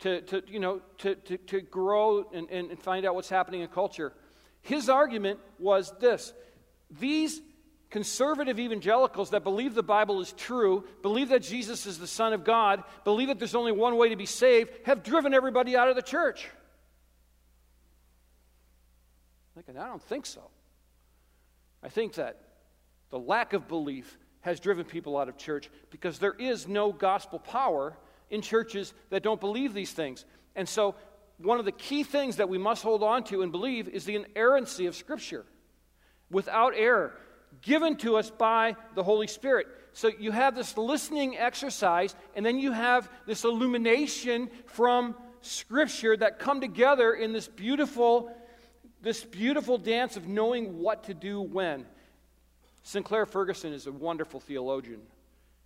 to, 0.00 0.20
to 0.22 0.42
you 0.46 0.60
know, 0.60 0.80
to, 0.98 1.14
to, 1.14 1.36
to 1.38 1.60
grow 1.60 2.24
and, 2.32 2.48
and, 2.50 2.70
and 2.70 2.78
find 2.80 3.06
out 3.06 3.14
what's 3.14 3.28
happening 3.28 3.62
in 3.62 3.68
culture. 3.68 4.12
His 4.62 4.88
argument 4.88 5.40
was 5.58 5.92
this 6.00 6.32
these 6.90 7.40
conservative 7.90 8.58
evangelicals 8.58 9.30
that 9.30 9.42
believe 9.42 9.74
the 9.74 9.82
Bible 9.82 10.20
is 10.20 10.32
true, 10.32 10.84
believe 11.02 11.30
that 11.30 11.42
Jesus 11.42 11.86
is 11.86 11.98
the 11.98 12.06
Son 12.06 12.32
of 12.32 12.44
God, 12.44 12.82
believe 13.04 13.28
that 13.28 13.38
there's 13.38 13.54
only 13.54 13.72
one 13.72 13.96
way 13.96 14.10
to 14.10 14.16
be 14.16 14.26
saved, 14.26 14.70
have 14.84 15.02
driven 15.02 15.34
everybody 15.34 15.76
out 15.76 15.88
of 15.88 15.96
the 15.96 16.02
church. 16.02 16.48
Thinking, 19.66 19.82
I 19.82 19.88
don't 19.88 20.02
think 20.02 20.24
so. 20.24 20.40
I 21.82 21.90
think 21.90 22.14
that 22.14 22.40
the 23.10 23.18
lack 23.18 23.52
of 23.52 23.68
belief 23.68 24.16
has 24.40 24.58
driven 24.58 24.86
people 24.86 25.18
out 25.18 25.28
of 25.28 25.36
church 25.36 25.68
because 25.90 26.18
there 26.18 26.32
is 26.32 26.66
no 26.66 26.92
gospel 26.92 27.38
power 27.38 27.94
in 28.30 28.40
churches 28.40 28.94
that 29.10 29.22
don't 29.22 29.38
believe 29.38 29.74
these 29.74 29.92
things. 29.92 30.24
And 30.56 30.66
so, 30.66 30.94
one 31.36 31.58
of 31.58 31.66
the 31.66 31.72
key 31.72 32.04
things 32.04 32.36
that 32.36 32.48
we 32.48 32.56
must 32.56 32.82
hold 32.82 33.02
on 33.02 33.22
to 33.24 33.42
and 33.42 33.52
believe 33.52 33.86
is 33.86 34.06
the 34.06 34.16
inerrancy 34.16 34.86
of 34.86 34.94
Scripture 34.94 35.44
without 36.30 36.72
error 36.74 37.12
given 37.60 37.96
to 37.96 38.16
us 38.16 38.30
by 38.30 38.76
the 38.94 39.02
Holy 39.02 39.26
Spirit. 39.26 39.66
So 39.92 40.10
you 40.18 40.30
have 40.30 40.54
this 40.54 40.78
listening 40.78 41.36
exercise, 41.36 42.14
and 42.34 42.46
then 42.46 42.58
you 42.58 42.72
have 42.72 43.10
this 43.26 43.44
illumination 43.44 44.50
from 44.66 45.16
Scripture 45.42 46.16
that 46.16 46.38
come 46.38 46.60
together 46.60 47.12
in 47.12 47.32
this 47.32 47.48
beautiful, 47.48 48.30
this 49.02 49.24
beautiful 49.24 49.78
dance 49.78 50.16
of 50.16 50.28
knowing 50.28 50.78
what 50.78 51.04
to 51.04 51.14
do 51.14 51.40
when. 51.40 51.86
Sinclair 52.82 53.26
Ferguson 53.26 53.72
is 53.72 53.86
a 53.86 53.92
wonderful 53.92 54.40
theologian. 54.40 55.00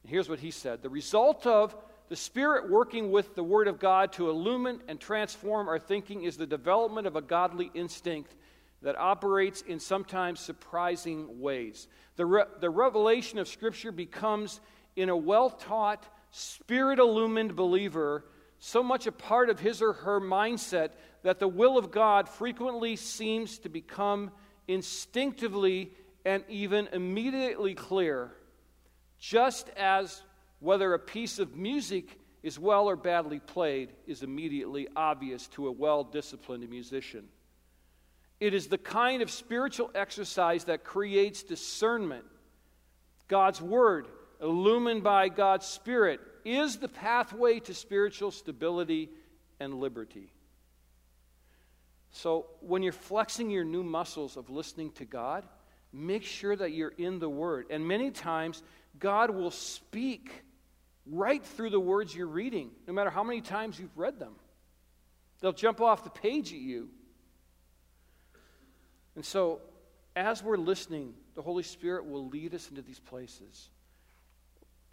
And 0.03 0.11
here's 0.11 0.29
what 0.29 0.41
he 0.41 0.51
said 0.51 0.83
The 0.83 0.89
result 0.89 1.47
of 1.47 1.77
the 2.09 2.17
Spirit 2.17 2.71
working 2.71 3.11
with 3.11 3.35
the 3.35 3.43
Word 3.43 3.67
of 3.67 3.79
God 3.79 4.13
to 4.15 4.29
illumine 4.29 4.83
and 4.89 5.01
transform 5.01 5.69
our 5.69 5.79
thinking 5.79 6.25
is 6.25 6.37
the 6.37 6.47
development 6.47 7.07
of 7.07 7.17
a 7.17 7.23
godly 7.23 7.71
instinct 7.75 8.35
that 8.83 8.99
operates 8.99 9.63
in 9.63 9.81
sometimes 9.81 10.41
surprising 10.41 11.41
ways. 11.41 11.89
The, 12.17 12.27
re- 12.27 12.45
the 12.61 12.69
revelation 12.69 13.39
of 13.39 13.49
Scripture 13.49 13.91
becomes, 13.91 14.61
in 14.95 15.09
a 15.09 15.17
well 15.17 15.49
taught, 15.49 16.07
spirit 16.31 16.99
illumined 16.99 17.57
believer, 17.57 18.25
so 18.59 18.83
much 18.83 19.07
a 19.07 19.13
part 19.13 19.51
of 19.51 19.61
his 19.61 19.83
or 19.83 19.93
her 19.93 20.21
mindset 20.21 20.91
that 21.23 21.39
the 21.39 21.49
will 21.49 21.77
of 21.79 21.91
God 21.91 22.29
frequently 22.29 22.97
seems 22.97 23.59
to 23.61 23.69
become 23.69 24.31
instinctively 24.69 25.93
and 26.25 26.45
even 26.49 26.89
immediately 26.93 27.75
clear, 27.75 28.33
just 29.19 29.69
as 29.71 30.23
whether 30.61 30.95
a 30.95 30.99
piece 30.99 31.39
of 31.39 31.57
music 31.57 32.19
is 32.43 32.59
well 32.59 32.87
or 32.87 32.97
badly 32.97 33.41
played 33.41 33.91
is 34.07 34.23
immediately 34.23 34.89
obvious 34.97 35.47
to 35.49 35.69
a 35.69 35.73
well 35.73 36.05
disciplined 36.05 36.69
musician. 36.69 37.27
It 38.41 38.53
is 38.53 38.67
the 38.67 38.79
kind 38.79 39.23
of 39.23 39.31
spiritual 39.31 39.91
exercise 39.95 40.65
that 40.65 40.85
creates 40.85 41.43
discernment. 41.43 42.25
God's 43.29 43.63
Word, 43.63 44.07
illumined 44.43 45.03
by 45.03 45.29
God's 45.29 45.67
Spirit, 45.67 46.21
is 46.45 46.77
the 46.77 46.89
pathway 46.89 47.61
to 47.61 47.75
spiritual 47.75 48.31
stability 48.31 49.11
and 49.61 49.75
liberty. 49.75 50.33
So, 52.11 52.47
when 52.61 52.83
you're 52.83 52.93
flexing 52.93 53.51
your 53.51 53.65
new 53.65 53.83
muscles 53.83 54.37
of 54.37 54.49
listening 54.49 54.93
to 54.93 55.05
God, 55.05 55.45
make 55.93 56.23
sure 56.23 56.55
that 56.55 56.73
you're 56.73 56.95
in 56.97 57.19
the 57.19 57.29
Word. 57.29 57.67
And 57.71 57.87
many 57.87 58.11
times, 58.11 58.63
God 58.99 59.31
will 59.31 59.51
speak 59.51 60.31
right 61.07 61.45
through 61.45 61.71
the 61.71 61.81
words 61.81 62.15
you're 62.15 62.27
reading, 62.27 62.71
no 62.87 62.93
matter 62.93 63.11
how 63.11 63.25
many 63.25 63.41
times 63.41 63.79
you've 63.79 63.97
read 63.97 64.19
them. 64.19 64.35
They'll 65.41 65.53
jump 65.53 65.81
off 65.81 66.05
the 66.05 66.11
page 66.11 66.53
at 66.53 66.59
you. 66.59 66.89
And 69.17 69.25
so, 69.25 69.61
as 70.17 70.43
we're 70.43 70.57
listening, 70.57 71.15
the 71.35 71.43
Holy 71.43 71.63
Spirit 71.63 72.07
will 72.07 72.29
lead 72.29 72.55
us 72.55 72.69
into 72.69 72.83
these 72.83 73.01
places. 73.01 73.71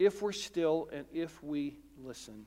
If 0.02 0.20
we're 0.20 0.32
still 0.32 0.88
and 0.92 1.04
if 1.12 1.40
we 1.44 1.76
listen, 1.96 2.46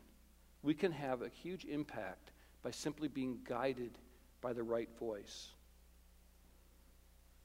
we 0.61 0.73
can 0.73 0.91
have 0.91 1.21
a 1.21 1.29
huge 1.29 1.63
impact 1.63 2.33
by 2.61 2.71
simply 2.71 3.07
being 3.07 3.37
guided 3.47 3.97
by 4.41 4.51
the 4.51 4.61
right 4.61 4.89
voice. 4.99 5.53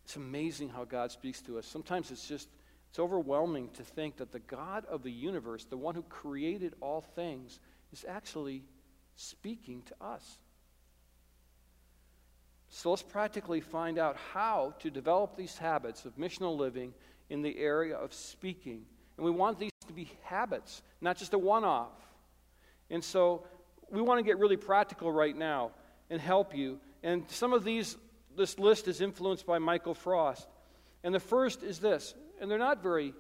It's 0.05 0.17
amazing 0.17 0.71
how 0.71 0.85
God 0.85 1.13
speaks 1.13 1.41
to 1.43 1.59
us. 1.59 1.67
Sometimes 1.67 2.11
it's 2.11 2.27
just 2.27 2.49
It's 2.91 2.99
overwhelming 2.99 3.69
to 3.75 3.85
think 3.85 4.17
that 4.17 4.33
the 4.33 4.41
God 4.41 4.85
of 4.87 5.05
the 5.05 5.13
universe, 5.13 5.65
the 5.65 5.77
one 5.77 5.95
who 5.95 6.03
created 6.03 6.75
all 6.81 7.01
things, 7.01 7.61
is 7.93 8.05
actually 8.07 8.65
speaking 9.15 9.83
to 9.83 9.95
us. 10.05 10.39
So 12.69 12.91
let's 12.91 13.03
practically 13.03 13.61
find 13.61 13.97
out 13.97 14.17
how 14.33 14.75
to 14.81 14.91
develop 14.91 15.37
these 15.37 15.57
habits 15.57 16.05
of 16.05 16.17
missional 16.17 16.57
living 16.57 16.93
in 17.29 17.43
the 17.43 17.57
area 17.59 17.97
of 17.97 18.13
speaking. 18.13 18.87
And 19.17 19.25
we 19.25 19.31
want 19.31 19.61
these 19.61 19.71
to 19.91 19.97
be 19.97 20.11
habits, 20.23 20.83
not 21.01 21.17
just 21.17 21.35
a 21.35 21.39
one 21.39 21.65
off. 21.65 21.93
And 22.89 23.03
so 23.03 23.45
we 23.91 24.01
want 24.01 24.19
to 24.19 24.25
get 24.25 24.39
really 24.39 24.57
practical 24.57 25.11
right 25.11 25.37
now 25.37 25.73
and 26.09 26.21
help 26.21 26.57
you. 26.57 26.79
And 27.03 27.29
some 27.31 27.53
of 27.53 27.65
these, 27.65 27.97
this 28.37 28.59
list 28.59 28.89
is 28.89 29.01
influenced 29.01 29.47
by 29.47 29.59
Michael 29.59 29.95
Frost. 29.95 30.49
And 31.03 31.15
the 31.15 31.21
first 31.21 31.63
is 31.63 31.79
this, 31.79 32.15
and 32.41 32.51
they're 32.51 32.59
not 32.59 32.83
very, 32.83 33.15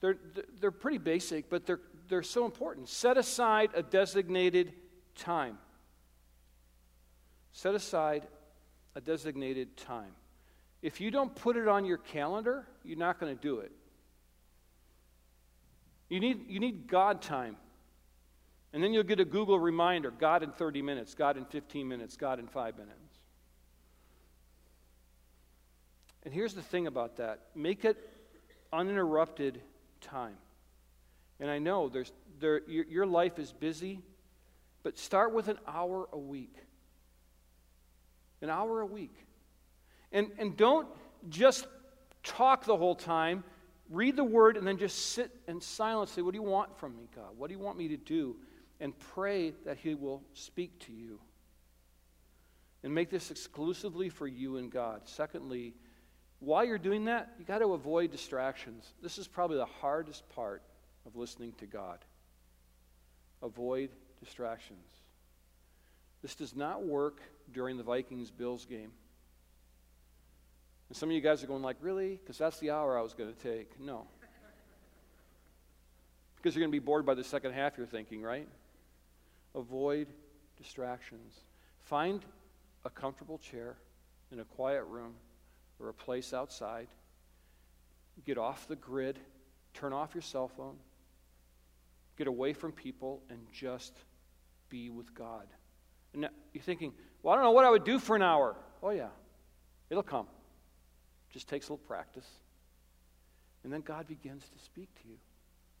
they're, 0.00 0.16
they're 0.60 0.70
pretty 0.70 0.98
basic, 0.98 1.48
but 1.48 1.66
they're, 1.66 1.80
they're 2.08 2.22
so 2.22 2.44
important. 2.44 2.88
Set 2.88 3.16
aside 3.16 3.70
a 3.74 3.82
designated 3.82 4.72
time. 5.14 5.58
Set 7.52 7.74
aside 7.74 8.26
a 8.94 9.00
designated 9.00 9.76
time. 9.76 10.12
If 10.82 11.00
you 11.00 11.10
don't 11.10 11.34
put 11.34 11.56
it 11.56 11.66
on 11.66 11.84
your 11.84 11.98
calendar, 11.98 12.66
you're 12.84 12.98
not 12.98 13.18
going 13.18 13.34
to 13.34 13.40
do 13.40 13.60
it. 13.60 13.72
You 16.14 16.20
need, 16.20 16.48
you 16.48 16.60
need 16.60 16.86
God 16.86 17.22
time. 17.22 17.56
And 18.72 18.80
then 18.80 18.92
you'll 18.92 19.02
get 19.02 19.18
a 19.18 19.24
Google 19.24 19.58
reminder 19.58 20.12
God 20.12 20.44
in 20.44 20.52
30 20.52 20.80
minutes, 20.80 21.12
God 21.12 21.36
in 21.36 21.44
15 21.44 21.88
minutes, 21.88 22.16
God 22.16 22.38
in 22.38 22.46
five 22.46 22.78
minutes. 22.78 23.18
And 26.22 26.32
here's 26.32 26.54
the 26.54 26.62
thing 26.62 26.86
about 26.86 27.16
that 27.16 27.40
make 27.56 27.84
it 27.84 27.96
uninterrupted 28.72 29.60
time. 30.00 30.36
And 31.40 31.50
I 31.50 31.58
know 31.58 31.88
there's, 31.88 32.12
there, 32.38 32.60
your, 32.68 32.84
your 32.84 33.06
life 33.06 33.40
is 33.40 33.52
busy, 33.52 34.00
but 34.84 34.96
start 34.96 35.34
with 35.34 35.48
an 35.48 35.58
hour 35.66 36.08
a 36.12 36.18
week. 36.18 36.54
An 38.40 38.50
hour 38.50 38.82
a 38.82 38.86
week. 38.86 39.16
And, 40.12 40.30
and 40.38 40.56
don't 40.56 40.86
just 41.28 41.66
talk 42.22 42.66
the 42.66 42.76
whole 42.76 42.94
time. 42.94 43.42
Read 43.90 44.16
the 44.16 44.24
word 44.24 44.56
and 44.56 44.66
then 44.66 44.78
just 44.78 45.12
sit 45.12 45.30
in 45.46 45.60
silence. 45.60 46.12
Say, 46.12 46.22
What 46.22 46.32
do 46.32 46.38
you 46.38 46.48
want 46.48 46.78
from 46.78 46.96
me, 46.96 47.08
God? 47.14 47.36
What 47.36 47.48
do 47.48 47.54
you 47.54 47.60
want 47.60 47.78
me 47.78 47.88
to 47.88 47.96
do? 47.96 48.36
and 48.80 48.96
pray 48.98 49.52
that 49.64 49.78
He 49.78 49.94
will 49.94 50.22
speak 50.34 50.78
to 50.80 50.92
you. 50.92 51.20
And 52.82 52.94
make 52.94 53.10
this 53.10 53.30
exclusively 53.30 54.10
for 54.10 54.26
you 54.26 54.58
and 54.58 54.70
God. 54.70 55.02
Secondly, 55.04 55.74
while 56.40 56.64
you're 56.64 56.76
doing 56.76 57.06
that, 57.06 57.32
you 57.38 57.44
got 57.44 57.58
to 57.58 57.72
avoid 57.72 58.10
distractions. 58.10 58.92
This 59.02 59.16
is 59.16 59.26
probably 59.26 59.56
the 59.56 59.64
hardest 59.64 60.28
part 60.28 60.62
of 61.06 61.16
listening 61.16 61.52
to 61.58 61.66
God. 61.66 62.04
Avoid 63.42 63.90
distractions. 64.22 64.86
This 66.20 66.34
does 66.34 66.54
not 66.54 66.84
work 66.84 67.22
during 67.52 67.78
the 67.78 67.82
Vikings 67.82 68.30
Bills 68.30 68.66
game. 68.66 68.92
And 70.88 70.96
some 70.96 71.08
of 71.08 71.14
you 71.14 71.20
guys 71.20 71.42
are 71.42 71.46
going 71.46 71.62
like, 71.62 71.76
"Really?" 71.80 72.16
Because 72.16 72.38
that's 72.38 72.58
the 72.58 72.70
hour 72.70 72.98
I 72.98 73.02
was 73.02 73.14
going 73.14 73.32
to 73.32 73.40
take. 73.40 73.80
No. 73.80 74.06
Because 76.36 76.54
you're 76.54 76.60
going 76.60 76.72
to 76.72 76.78
be 76.78 76.84
bored 76.84 77.06
by 77.06 77.14
the 77.14 77.24
second 77.24 77.54
half, 77.54 77.78
you're 77.78 77.86
thinking, 77.86 78.22
right? 78.22 78.46
Avoid 79.54 80.08
distractions. 80.58 81.40
Find 81.80 82.22
a 82.84 82.90
comfortable 82.90 83.38
chair 83.38 83.76
in 84.30 84.40
a 84.40 84.44
quiet 84.44 84.84
room 84.84 85.14
or 85.80 85.88
a 85.88 85.94
place 85.94 86.34
outside. 86.34 86.88
Get 88.26 88.36
off 88.36 88.68
the 88.68 88.76
grid. 88.76 89.18
Turn 89.72 89.92
off 89.94 90.14
your 90.14 90.22
cell 90.22 90.48
phone. 90.48 90.76
Get 92.16 92.26
away 92.26 92.52
from 92.52 92.72
people 92.72 93.22
and 93.30 93.38
just 93.52 93.96
be 94.68 94.90
with 94.90 95.14
God. 95.14 95.46
And 96.12 96.28
you're 96.52 96.62
thinking, 96.62 96.92
well, 97.22 97.32
I 97.32 97.36
don't 97.36 97.44
know 97.44 97.52
what 97.52 97.64
I 97.64 97.70
would 97.70 97.84
do 97.84 97.98
for 97.98 98.14
an 98.16 98.22
hour. 98.22 98.54
Oh, 98.82 98.90
yeah, 98.90 99.08
it'll 99.88 100.02
come. 100.02 100.26
Just 101.34 101.48
takes 101.48 101.68
a 101.68 101.72
little 101.72 101.86
practice. 101.86 102.26
And 103.64 103.72
then 103.72 103.80
God 103.80 104.06
begins 104.06 104.44
to 104.44 104.64
speak 104.64 104.88
to 105.02 105.08
you. 105.08 105.16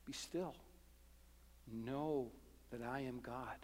Be 0.04 0.12
still. 0.12 0.54
Know 1.72 2.26
that 2.72 2.82
I 2.82 3.00
am 3.00 3.20
God. 3.20 3.56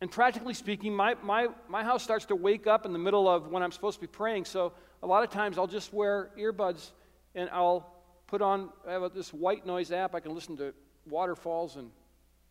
And 0.00 0.10
practically 0.10 0.54
speaking, 0.54 0.94
my, 0.94 1.14
my, 1.22 1.46
my 1.68 1.84
house 1.84 2.02
starts 2.02 2.24
to 2.26 2.34
wake 2.34 2.66
up 2.66 2.84
in 2.84 2.92
the 2.92 2.98
middle 2.98 3.28
of 3.28 3.46
when 3.46 3.62
I'm 3.62 3.70
supposed 3.70 3.98
to 3.98 4.00
be 4.00 4.08
praying. 4.08 4.46
So 4.46 4.72
a 5.00 5.06
lot 5.06 5.22
of 5.22 5.30
times 5.30 5.58
I'll 5.58 5.68
just 5.68 5.94
wear 5.94 6.30
earbuds 6.36 6.90
and 7.36 7.48
I'll 7.50 7.94
put 8.26 8.42
on, 8.42 8.70
I 8.86 8.92
have 8.92 9.14
this 9.14 9.32
white 9.32 9.64
noise 9.64 9.92
app. 9.92 10.14
I 10.14 10.20
can 10.20 10.34
listen 10.34 10.56
to 10.56 10.74
waterfalls 11.08 11.76
and 11.76 11.90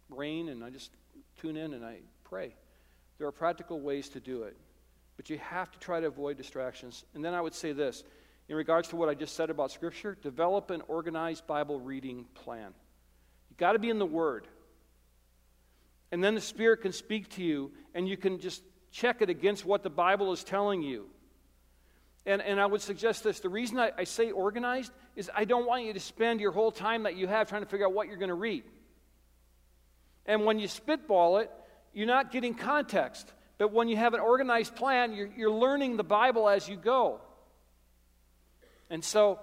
rain, 0.09 0.49
and 0.49 0.63
I 0.63 0.69
just 0.69 0.91
tune 1.41 1.57
in 1.57 1.73
and 1.73 1.83
I 1.83 1.97
pray. 2.23 2.55
There 3.17 3.27
are 3.27 3.31
practical 3.31 3.81
ways 3.81 4.09
to 4.09 4.19
do 4.19 4.43
it, 4.43 4.55
but 5.21 5.29
you 5.29 5.37
have 5.37 5.69
to 5.69 5.77
try 5.77 5.99
to 5.99 6.07
avoid 6.07 6.35
distractions. 6.35 7.05
And 7.13 7.23
then 7.23 7.35
I 7.35 7.41
would 7.41 7.53
say 7.53 7.73
this 7.73 8.03
in 8.49 8.55
regards 8.55 8.87
to 8.87 8.95
what 8.95 9.07
I 9.07 9.13
just 9.13 9.35
said 9.35 9.51
about 9.51 9.69
Scripture 9.69 10.17
develop 10.19 10.71
an 10.71 10.81
organized 10.87 11.45
Bible 11.45 11.79
reading 11.79 12.25
plan. 12.33 12.73
You've 13.47 13.59
got 13.59 13.73
to 13.73 13.79
be 13.79 13.91
in 13.91 13.99
the 13.99 14.05
Word. 14.07 14.47
And 16.11 16.23
then 16.23 16.33
the 16.33 16.41
Spirit 16.41 16.81
can 16.81 16.91
speak 16.91 17.29
to 17.35 17.43
you, 17.43 17.71
and 17.93 18.09
you 18.09 18.17
can 18.17 18.39
just 18.39 18.63
check 18.91 19.21
it 19.21 19.29
against 19.29 19.63
what 19.63 19.83
the 19.83 19.91
Bible 19.91 20.31
is 20.31 20.43
telling 20.43 20.81
you. 20.81 21.05
And, 22.25 22.41
and 22.41 22.59
I 22.59 22.65
would 22.65 22.81
suggest 22.81 23.23
this 23.23 23.41
the 23.41 23.47
reason 23.47 23.77
I, 23.77 23.91
I 23.99 24.05
say 24.05 24.31
organized 24.31 24.91
is 25.15 25.29
I 25.35 25.45
don't 25.45 25.67
want 25.67 25.83
you 25.83 25.93
to 25.93 25.99
spend 25.99 26.41
your 26.41 26.51
whole 26.51 26.71
time 26.71 27.03
that 27.03 27.15
you 27.15 27.27
have 27.27 27.47
trying 27.47 27.61
to 27.61 27.69
figure 27.69 27.85
out 27.85 27.93
what 27.93 28.07
you're 28.07 28.17
going 28.17 28.29
to 28.29 28.33
read. 28.33 28.63
And 30.25 30.45
when 30.45 30.57
you 30.57 30.67
spitball 30.67 31.37
it, 31.37 31.51
you're 31.93 32.07
not 32.07 32.31
getting 32.31 32.55
context. 32.55 33.31
But 33.61 33.71
when 33.73 33.89
you 33.89 33.95
have 33.95 34.15
an 34.15 34.19
organized 34.19 34.75
plan, 34.75 35.13
you're, 35.13 35.29
you're 35.37 35.51
learning 35.51 35.95
the 35.95 36.03
Bible 36.03 36.49
as 36.49 36.67
you 36.67 36.75
go. 36.75 37.21
And 38.89 39.05
so 39.05 39.39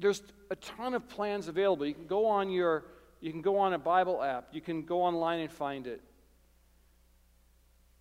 there's 0.00 0.20
a 0.50 0.56
ton 0.56 0.94
of 0.94 1.08
plans 1.08 1.46
available. 1.46 1.86
You 1.86 1.94
can 1.94 2.08
go 2.08 2.26
on 2.26 2.50
your 2.50 2.84
you 3.20 3.30
can 3.30 3.42
go 3.42 3.58
on 3.58 3.74
a 3.74 3.78
Bible 3.78 4.20
app. 4.20 4.48
You 4.50 4.60
can 4.60 4.82
go 4.82 5.02
online 5.02 5.38
and 5.38 5.52
find 5.52 5.86
it. 5.86 6.00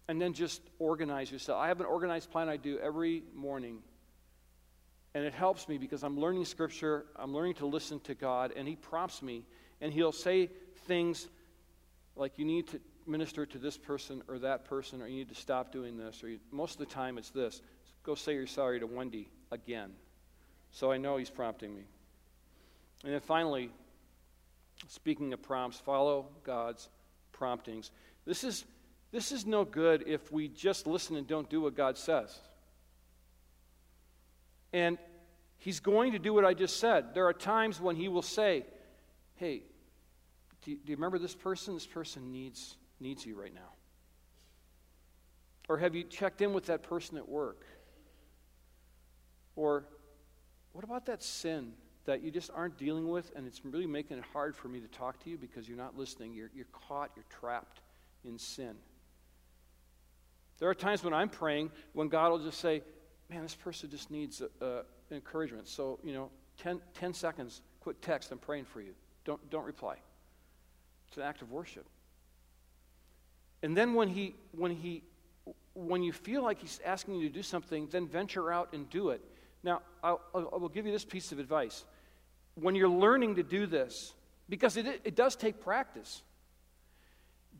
And 0.08 0.20
then 0.20 0.34
just 0.34 0.60
organize 0.80 1.32
yourself. 1.32 1.60
I 1.62 1.68
have 1.68 1.80
an 1.80 1.86
organized 1.86 2.32
plan 2.32 2.50
I 2.50 2.58
do 2.58 2.80
every 2.80 3.22
morning. 3.36 3.78
And 5.14 5.24
it 5.24 5.36
helps 5.36 5.70
me 5.70 5.78
because 5.78 6.04
I'm 6.04 6.20
learning 6.20 6.46
Scripture, 6.46 7.06
I'm 7.16 7.32
learning 7.32 7.54
to 7.56 7.68
listen 7.68 8.00
to 8.06 8.16
God, 8.16 8.54
and 8.56 8.68
He 8.68 8.76
prompts 8.76 9.22
me. 9.22 9.46
And 9.82 9.94
He'll 9.94 10.12
say 10.12 10.50
things 10.88 11.28
like, 12.16 12.40
you 12.40 12.46
need 12.46 12.70
to 12.70 12.82
minister 13.08 13.46
to 13.46 13.58
this 13.58 13.78
person 13.78 14.22
or 14.28 14.40
that 14.40 14.66
person, 14.66 15.02
or 15.02 15.08
you 15.08 15.18
need 15.18 15.30
to 15.30 15.36
stop 15.36 15.72
doing 15.72 15.98
this. 15.98 16.24
Or 16.24 16.30
you, 16.30 16.40
most 16.52 16.74
of 16.74 16.80
the 16.80 16.94
time, 16.94 17.18
it's 17.18 17.30
this 17.30 17.62
go 18.04 18.16
say 18.16 18.34
you're 18.34 18.48
sorry 18.48 18.80
to 18.80 18.88
Wendy 18.88 19.30
again. 19.52 19.92
So 20.72 20.92
I 20.92 20.98
know 20.98 21.18
He's 21.18 21.30
prompting 21.30 21.76
me. 21.76 21.84
And 23.04 23.14
then 23.14 23.22
finally, 23.22 23.72
Speaking 24.88 25.34
of 25.34 25.42
prompts, 25.42 25.80
follow 25.80 26.28
God's 26.44 26.88
promptings. 27.32 27.92
This 28.26 28.44
is, 28.44 28.64
this 29.12 29.32
is 29.32 29.46
no 29.46 29.66
good 29.66 30.04
if 30.08 30.32
we 30.32 30.48
just 30.48 30.86
listen 30.86 31.16
and 31.16 31.28
don't 31.28 31.50
do 31.50 31.62
what 31.62 31.76
God 31.76 31.98
says. 31.98 32.38
And 34.72 34.98
He's 35.58 35.80
going 35.80 36.12
to 36.12 36.20
do 36.20 36.34
what 36.34 36.46
I 36.46 36.54
just 36.54 36.80
said. 36.80 37.16
There 37.16 37.26
are 37.26 37.34
times 37.34 37.82
when 37.82 37.96
He 37.96 38.08
will 38.08 38.22
say, 38.22 38.66
Hey, 39.36 39.64
do 40.64 40.72
you, 40.72 40.78
do 40.78 40.92
you 40.92 40.96
remember 40.96 41.20
this 41.20 41.36
person? 41.36 41.74
This 41.74 41.88
person 41.88 42.32
needs, 42.32 42.76
needs 43.00 43.26
you 43.26 43.40
right 43.40 43.54
now. 43.54 43.74
Or 45.70 45.78
have 45.78 45.96
you 45.96 46.04
checked 46.04 46.42
in 46.42 46.54
with 46.54 46.66
that 46.68 46.84
person 46.84 47.18
at 47.18 47.28
work? 47.28 47.66
Or 49.56 49.86
what 50.72 50.84
about 50.84 51.06
that 51.08 51.24
sin 51.24 51.74
that 52.06 52.24
you 52.24 52.32
just 52.32 52.50
aren't 52.56 52.78
dealing 52.78 53.10
with, 53.10 53.32
and 53.36 53.46
it's 53.46 53.66
really 53.66 53.86
making 53.86 54.18
it 54.18 54.24
hard 54.32 54.56
for 54.56 54.70
me 54.70 54.80
to 54.80 54.88
talk 54.88 55.22
to 55.24 55.30
you 55.30 55.38
because 55.38 55.68
you're 55.68 55.78
not 55.78 55.98
listening. 55.98 56.34
You're, 56.34 56.50
you're 56.56 56.68
caught, 56.72 57.12
you're 57.16 57.26
trapped 57.30 57.82
in 58.24 58.40
sin. 58.40 58.76
There 60.60 60.70
are 60.70 60.76
times 60.76 61.04
when 61.04 61.14
I'm 61.14 61.30
praying 61.30 61.70
when 61.94 62.08
God 62.08 62.32
will 62.32 62.40
just 62.40 62.60
say, 62.60 62.82
Man, 63.30 63.44
this 63.44 63.56
person 63.56 63.90
just 63.90 64.10
needs 64.10 64.42
uh, 64.62 64.84
encouragement. 65.12 65.68
So, 65.68 66.00
you 66.02 66.14
know, 66.14 66.30
10, 66.60 66.80
10 66.94 67.14
seconds, 67.14 67.62
quick 67.82 68.00
text, 68.00 68.32
I'm 68.32 68.38
praying 68.38 68.66
for 68.66 68.80
you. 68.80 68.94
Don't, 69.26 69.50
don't 69.50 69.66
reply. 69.66 69.96
It's 71.10 71.18
an 71.18 71.24
act 71.24 71.42
of 71.42 71.52
worship. 71.52 71.86
And 73.64 73.76
then 73.76 73.94
when 73.94 74.08
he, 74.08 74.36
when 74.52 74.72
he, 74.72 75.04
when 75.74 76.04
you 76.04 76.14
feel 76.14 76.44
like 76.44 76.60
he's 76.60 76.80
asking 76.86 77.16
you 77.16 77.28
to 77.28 77.34
do 77.34 77.44
something, 77.44 77.88
then 77.92 78.08
venture 78.08 78.52
out 78.52 78.74
and 78.74 78.90
do 78.90 79.10
it. 79.10 79.22
Now, 79.64 79.82
I'll, 80.04 80.22
I 80.34 80.58
will 80.58 80.70
give 80.70 80.86
you 80.86 80.92
this 80.92 81.06
piece 81.06 81.32
of 81.32 81.40
advice 81.40 81.84
when 82.56 82.76
you're 82.76 82.90
learning 82.90 83.36
to 83.36 83.44
do 83.44 83.68
this, 83.68 84.14
because 84.50 84.78
it, 84.78 85.02
it 85.04 85.16
does 85.16 85.36
take 85.36 85.62
practice, 85.62 86.24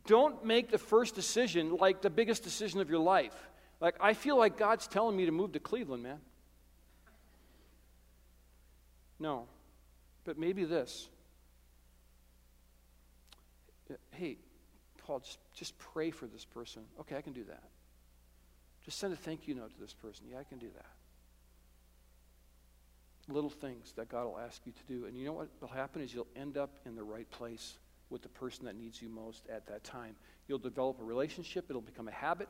don't 0.06 0.44
make 0.44 0.70
the 0.70 0.78
first 0.78 1.14
decision 1.14 1.76
like 1.76 2.02
the 2.02 2.10
biggest 2.10 2.42
decision 2.42 2.80
of 2.80 2.90
your 2.90 2.98
life. 2.98 3.34
Like, 3.80 3.94
I 4.00 4.14
feel 4.14 4.36
like 4.36 4.56
God's 4.56 4.88
telling 4.88 5.16
me 5.16 5.26
to 5.26 5.32
move 5.32 5.52
to 5.52 5.60
Cleveland, 5.60 6.02
man. 6.02 6.18
No. 9.20 9.46
But 10.24 10.38
maybe 10.38 10.64
this. 10.64 11.08
Hey, 14.10 14.38
Paul, 15.08 15.20
just, 15.20 15.38
just 15.54 15.78
pray 15.78 16.10
for 16.10 16.26
this 16.26 16.44
person. 16.44 16.82
Okay, 17.00 17.16
I 17.16 17.22
can 17.22 17.32
do 17.32 17.42
that. 17.44 17.62
Just 18.84 18.98
send 18.98 19.14
a 19.14 19.16
thank 19.16 19.48
you 19.48 19.54
note 19.54 19.72
to 19.72 19.80
this 19.80 19.94
person. 19.94 20.26
Yeah, 20.30 20.38
I 20.38 20.44
can 20.44 20.58
do 20.58 20.68
that. 20.76 20.84
Little 23.32 23.48
things 23.48 23.94
that 23.96 24.10
God 24.10 24.26
will 24.26 24.38
ask 24.38 24.60
you 24.66 24.72
to 24.72 24.92
do. 24.92 25.06
And 25.06 25.16
you 25.16 25.24
know 25.24 25.32
what 25.32 25.48
will 25.62 25.68
happen 25.68 26.02
is 26.02 26.12
you'll 26.12 26.26
end 26.36 26.58
up 26.58 26.76
in 26.84 26.94
the 26.94 27.02
right 27.02 27.28
place 27.30 27.78
with 28.10 28.20
the 28.20 28.28
person 28.28 28.66
that 28.66 28.76
needs 28.76 29.00
you 29.00 29.08
most 29.08 29.44
at 29.50 29.66
that 29.68 29.82
time. 29.82 30.14
You'll 30.46 30.58
develop 30.58 31.00
a 31.00 31.04
relationship, 31.04 31.64
it'll 31.70 31.80
become 31.80 32.08
a 32.08 32.12
habit, 32.12 32.48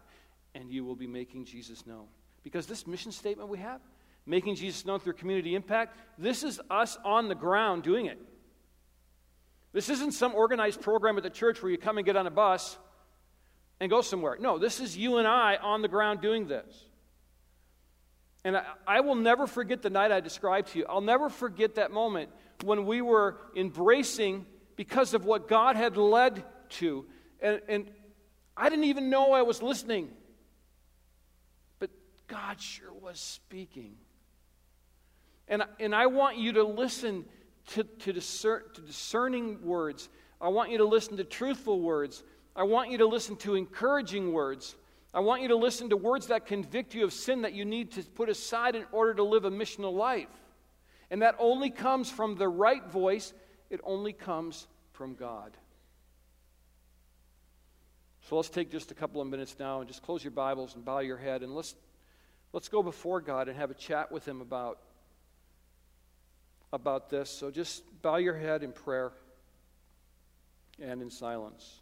and 0.57 0.69
you 0.69 0.85
will 0.85 0.97
be 0.97 1.07
making 1.07 1.45
Jesus 1.45 1.87
known. 1.87 2.07
Because 2.43 2.67
this 2.67 2.89
mission 2.89 3.13
statement 3.13 3.49
we 3.49 3.59
have, 3.59 3.81
making 4.27 4.57
Jesus 4.57 4.85
known 4.85 4.99
through 4.99 5.13
community 5.13 5.55
impact, 5.55 5.97
this 6.19 6.43
is 6.43 6.61
us 6.71 6.99
on 7.05 7.29
the 7.29 7.37
ground 7.37 7.85
doing 7.85 8.07
it. 8.07 8.19
This 9.73 9.89
isn't 9.91 10.13
some 10.13 10.35
organized 10.35 10.81
program 10.81 11.17
at 11.17 11.23
the 11.23 11.31
church 11.31 11.63
where 11.63 11.71
you 11.71 11.79
come 11.79 11.99
and 11.99 12.07
get 12.07 12.17
on 12.17 12.27
a 12.27 12.31
bus 12.31 12.79
and 13.81 13.91
go 13.91 14.01
somewhere. 14.01 14.37
No, 14.41 14.59
this 14.59 14.81
is 14.81 14.97
you 14.97 15.19
and 15.19 15.27
I 15.27 15.57
on 15.57 15.83
the 15.83 15.89
ground 15.89 16.21
doing 16.21 16.49
this. 16.49 16.89
And 18.45 18.57
I, 18.57 18.65
I, 18.87 19.01
will 19.01 19.15
never 19.15 19.47
forget 19.47 19.83
the 19.83 19.91
night 19.91 20.13
I 20.13 20.21
described 20.21 20.69
to 20.69 20.79
you. 20.79 20.87
I'll 20.89 21.01
never 21.01 21.29
forget 21.29 21.75
that 21.75 21.91
moment 21.91 22.31
when 22.65 22.87
we 22.87 23.03
were 23.03 23.37
embracing 23.57 24.47
because 24.77 25.13
of 25.13 25.25
what 25.25 25.49
God 25.49 25.77
had 25.77 25.97
led 25.97 26.45
to. 26.71 27.05
And, 27.41 27.61
and 27.69 27.91
I 28.57 28.69
didn't 28.71 28.87
even 28.87 29.11
know 29.11 29.33
I 29.33 29.43
was 29.43 29.61
listening. 29.61 30.11
But 31.79 31.91
God 32.27 32.61
sure 32.61 32.93
was 32.93 33.19
speaking. 33.19 33.97
And, 35.49 35.65
and 35.81 35.95
I 35.95 36.07
want 36.07 36.39
you 36.39 36.53
to 36.55 36.65
listen 36.65 37.25
to, 37.69 37.85
to, 37.85 38.13
discern, 38.13 38.63
to 38.75 38.81
discerning 38.81 39.63
words. 39.63 40.09
I 40.41 40.49
want 40.49 40.71
you 40.71 40.79
to 40.79 40.85
listen 40.85 41.17
to 41.17 41.25
truthful 41.25 41.81
words. 41.81 42.23
I 42.55 42.63
want 42.63 42.91
you 42.91 42.99
to 42.99 43.07
listen 43.07 43.37
to 43.37 43.55
encouraging 43.55 44.33
words. 44.33 44.75
I 45.13 45.21
want 45.21 45.43
you 45.43 45.49
to 45.49 45.57
listen 45.57 45.91
to 45.91 45.97
words 45.97 46.27
that 46.29 46.47
convict 46.47 46.95
you 46.95 47.05
of 47.05 47.13
sin 47.13 47.43
that 47.43 47.55
you 47.55 47.65
need 47.65 47.93
to 47.93 48.03
put 48.03 48.29
aside 48.29 48.75
in 48.75 48.85
order 48.93 49.15
to 49.15 49.23
live 49.23 49.45
a 49.45 49.51
missional 49.51 49.93
life. 49.93 50.29
And 51.11 51.23
that 51.23 51.37
only 51.39 51.71
comes 51.71 52.11
from 52.11 52.37
the 52.37 52.49
right 52.49 52.87
voice, 52.87 53.33
it 53.71 53.81
only 53.85 54.13
comes 54.13 54.67
from 54.93 55.15
God. 55.15 55.57
So 58.29 58.37
let's 58.37 58.51
take 58.51 58.71
just 58.71 58.91
a 58.91 58.95
couple 58.95 59.23
of 59.23 59.29
minutes 59.29 59.57
now 59.59 59.81
and 59.81 59.89
just 59.89 60.03
close 60.03 60.23
your 60.23 60.33
Bibles 60.33 60.75
and 60.75 60.85
bow 60.85 60.99
your 60.99 61.17
head 61.17 61.43
and 61.43 61.55
let's, 61.55 61.75
let's 62.53 62.69
go 62.69 62.83
before 62.83 63.23
God 63.23 63.49
and 63.49 63.57
have 63.57 63.71
a 63.71 63.75
chat 63.75 64.13
with 64.13 64.29
Him 64.29 64.43
about 64.43 64.79
about 66.73 67.11
this. 67.11 67.31
So 67.31 67.51
just 67.51 67.83
bow 68.03 68.17
your 68.17 68.37
head 68.37 68.63
in 68.63 68.73
prayer 68.73 69.13
and 70.81 71.03
in 71.03 71.11
silence. 71.11 71.81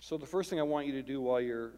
So, 0.00 0.18
the 0.18 0.26
first 0.26 0.50
thing 0.50 0.60
I 0.60 0.64
want 0.64 0.86
you 0.86 0.92
to 0.92 1.02
do 1.02 1.22
while 1.22 1.40
you're 1.40 1.72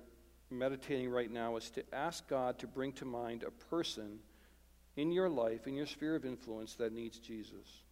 meditating 0.51 1.11
right 1.11 1.31
now 1.31 1.57
is 1.57 1.71
to 1.71 1.85
ask 1.95 2.27
God 2.27 2.59
to 2.59 2.67
bring 2.67 2.93
to 2.95 3.05
mind 3.05 3.45
a 3.45 3.53
person 3.71 4.19
in 4.97 5.13
your 5.13 5.29
life, 5.29 5.69
in 5.69 5.77
your 5.77 5.87
sphere 5.87 6.17
of 6.17 6.25
influence, 6.25 6.75
that 6.75 6.93
needs 6.93 7.21
Jesus. 7.21 7.85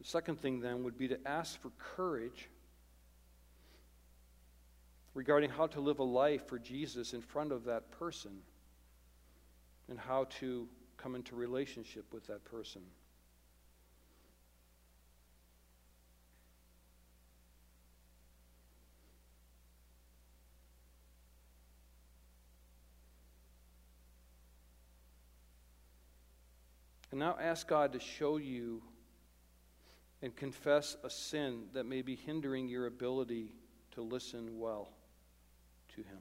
The 0.00 0.06
second 0.06 0.40
thing 0.40 0.60
then 0.60 0.82
would 0.84 0.96
be 0.96 1.08
to 1.08 1.18
ask 1.28 1.60
for 1.60 1.70
courage 1.78 2.48
regarding 5.12 5.50
how 5.50 5.66
to 5.66 5.80
live 5.80 5.98
a 5.98 6.04
life 6.04 6.48
for 6.48 6.58
Jesus 6.58 7.12
in 7.12 7.20
front 7.20 7.52
of 7.52 7.64
that 7.64 7.90
person 7.90 8.32
and 9.90 9.98
how 9.98 10.24
to 10.38 10.66
come 10.96 11.14
into 11.14 11.36
relationship 11.36 12.06
with 12.14 12.26
that 12.28 12.44
person. 12.46 12.80
And 27.10 27.20
now 27.20 27.36
ask 27.38 27.68
God 27.68 27.92
to 27.92 28.00
show 28.00 28.38
you 28.38 28.80
and 30.22 30.34
confess 30.36 30.96
a 31.02 31.10
sin 31.10 31.64
that 31.72 31.84
may 31.84 32.02
be 32.02 32.14
hindering 32.14 32.68
your 32.68 32.86
ability 32.86 33.48
to 33.92 34.02
listen 34.02 34.58
well 34.58 34.90
to 35.94 36.02
Him. 36.02 36.18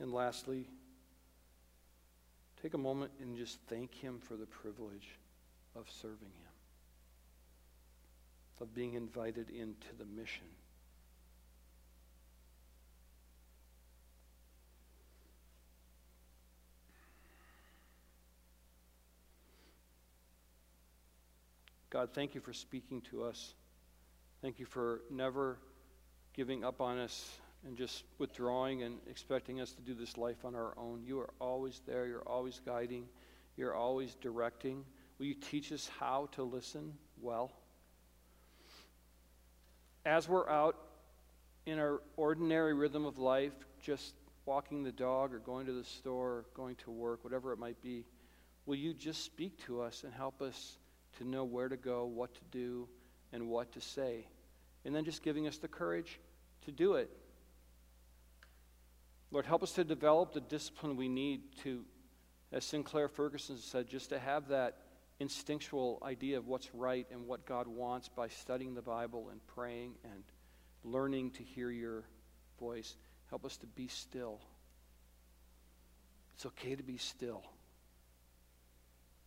And 0.00 0.12
lastly, 0.12 0.68
take 2.62 2.74
a 2.74 2.78
moment 2.78 3.10
and 3.20 3.36
just 3.36 3.58
thank 3.68 3.92
Him 3.92 4.20
for 4.20 4.36
the 4.36 4.46
privilege 4.46 5.18
of 5.74 5.90
serving 5.90 6.30
Him 6.40 6.47
of 8.60 8.74
being 8.74 8.94
invited 8.94 9.50
into 9.50 9.88
the 9.98 10.04
mission. 10.04 10.44
God, 21.90 22.10
thank 22.12 22.34
you 22.34 22.40
for 22.40 22.52
speaking 22.52 23.00
to 23.10 23.24
us. 23.24 23.54
Thank 24.42 24.58
you 24.58 24.66
for 24.66 25.00
never 25.10 25.58
giving 26.34 26.62
up 26.62 26.80
on 26.80 26.98
us 26.98 27.38
and 27.66 27.76
just 27.76 28.04
withdrawing 28.18 28.82
and 28.82 28.98
expecting 29.10 29.60
us 29.60 29.72
to 29.72 29.82
do 29.82 29.94
this 29.94 30.16
life 30.16 30.44
on 30.44 30.54
our 30.54 30.74
own. 30.76 31.02
You 31.04 31.18
are 31.20 31.30
always 31.40 31.80
there. 31.86 32.06
You're 32.06 32.28
always 32.28 32.60
guiding. 32.64 33.08
You're 33.56 33.74
always 33.74 34.14
directing. 34.16 34.84
Will 35.18 35.26
you 35.26 35.34
teach 35.34 35.72
us 35.72 35.90
how 35.98 36.28
to 36.32 36.42
listen 36.42 36.92
well? 37.20 37.52
As 40.08 40.26
we're 40.26 40.48
out 40.48 40.74
in 41.66 41.78
our 41.78 42.00
ordinary 42.16 42.72
rhythm 42.72 43.04
of 43.04 43.18
life, 43.18 43.52
just 43.78 44.14
walking 44.46 44.82
the 44.82 44.90
dog 44.90 45.34
or 45.34 45.38
going 45.38 45.66
to 45.66 45.72
the 45.72 45.84
store, 45.84 46.28
or 46.28 46.44
going 46.54 46.74
to 46.76 46.90
work, 46.90 47.22
whatever 47.22 47.52
it 47.52 47.58
might 47.58 47.80
be, 47.82 48.06
will 48.64 48.76
you 48.76 48.94
just 48.94 49.22
speak 49.22 49.62
to 49.66 49.82
us 49.82 50.04
and 50.04 50.12
help 50.14 50.40
us 50.40 50.78
to 51.18 51.24
know 51.24 51.44
where 51.44 51.68
to 51.68 51.76
go, 51.76 52.06
what 52.06 52.34
to 52.34 52.40
do, 52.50 52.88
and 53.34 53.48
what 53.48 53.70
to 53.72 53.82
say? 53.82 54.26
And 54.86 54.96
then 54.96 55.04
just 55.04 55.22
giving 55.22 55.46
us 55.46 55.58
the 55.58 55.68
courage 55.68 56.18
to 56.64 56.72
do 56.72 56.94
it. 56.94 57.10
Lord, 59.30 59.44
help 59.44 59.62
us 59.62 59.72
to 59.72 59.84
develop 59.84 60.32
the 60.32 60.40
discipline 60.40 60.96
we 60.96 61.08
need 61.08 61.42
to, 61.64 61.84
as 62.50 62.64
Sinclair 62.64 63.08
Ferguson 63.08 63.58
said, 63.58 63.86
just 63.86 64.08
to 64.08 64.18
have 64.18 64.48
that 64.48 64.78
instinctual 65.20 66.00
idea 66.02 66.38
of 66.38 66.46
what's 66.46 66.72
right 66.74 67.06
and 67.10 67.26
what 67.26 67.44
God 67.44 67.66
wants 67.66 68.08
by 68.08 68.28
studying 68.28 68.74
the 68.74 68.82
Bible 68.82 69.28
and 69.30 69.44
praying 69.48 69.94
and 70.04 70.22
learning 70.84 71.32
to 71.32 71.42
hear 71.42 71.70
your 71.70 72.04
voice. 72.60 72.96
Help 73.30 73.44
us 73.44 73.56
to 73.58 73.66
be 73.66 73.88
still. 73.88 74.40
It's 76.36 76.46
okay 76.46 76.76
to 76.76 76.82
be 76.82 76.98
still. 76.98 77.42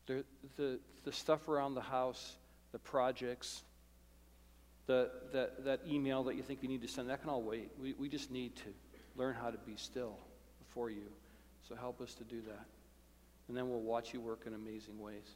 The, 0.08 0.24
the, 0.56 0.80
the 1.04 1.12
stuff 1.12 1.48
around 1.50 1.76
the 1.76 1.82
house, 1.82 2.38
the 2.72 2.80
projects, 2.80 3.64
the, 4.88 5.12
the, 5.32 5.52
that 5.60 5.82
email 5.88 6.24
that 6.24 6.36
you 6.36 6.42
think 6.42 6.64
you 6.64 6.70
need 6.70 6.82
to 6.82 6.88
send, 6.88 7.10
that 7.10 7.22
can 7.22 7.30
all 7.30 7.42
wait. 7.42 7.70
We, 7.80 7.94
we 7.94 8.10
just 8.10 8.32
need 8.32 8.56
to 8.58 8.74
learn 9.16 9.36
how 9.36 9.52
to 9.52 9.58
be 9.58 9.76
still 9.76 10.18
before 10.66 10.90
you. 10.90 11.12
So 11.68 11.76
help 11.76 12.02
us 12.02 12.14
to 12.16 12.24
do 12.24 12.42
that. 12.48 12.66
And 13.48 13.58
then 13.58 13.70
we'll 13.70 13.82
watch 13.82 14.14
you 14.14 14.22
work 14.22 14.44
in 14.48 14.54
amazing 14.54 15.00
ways. 15.00 15.36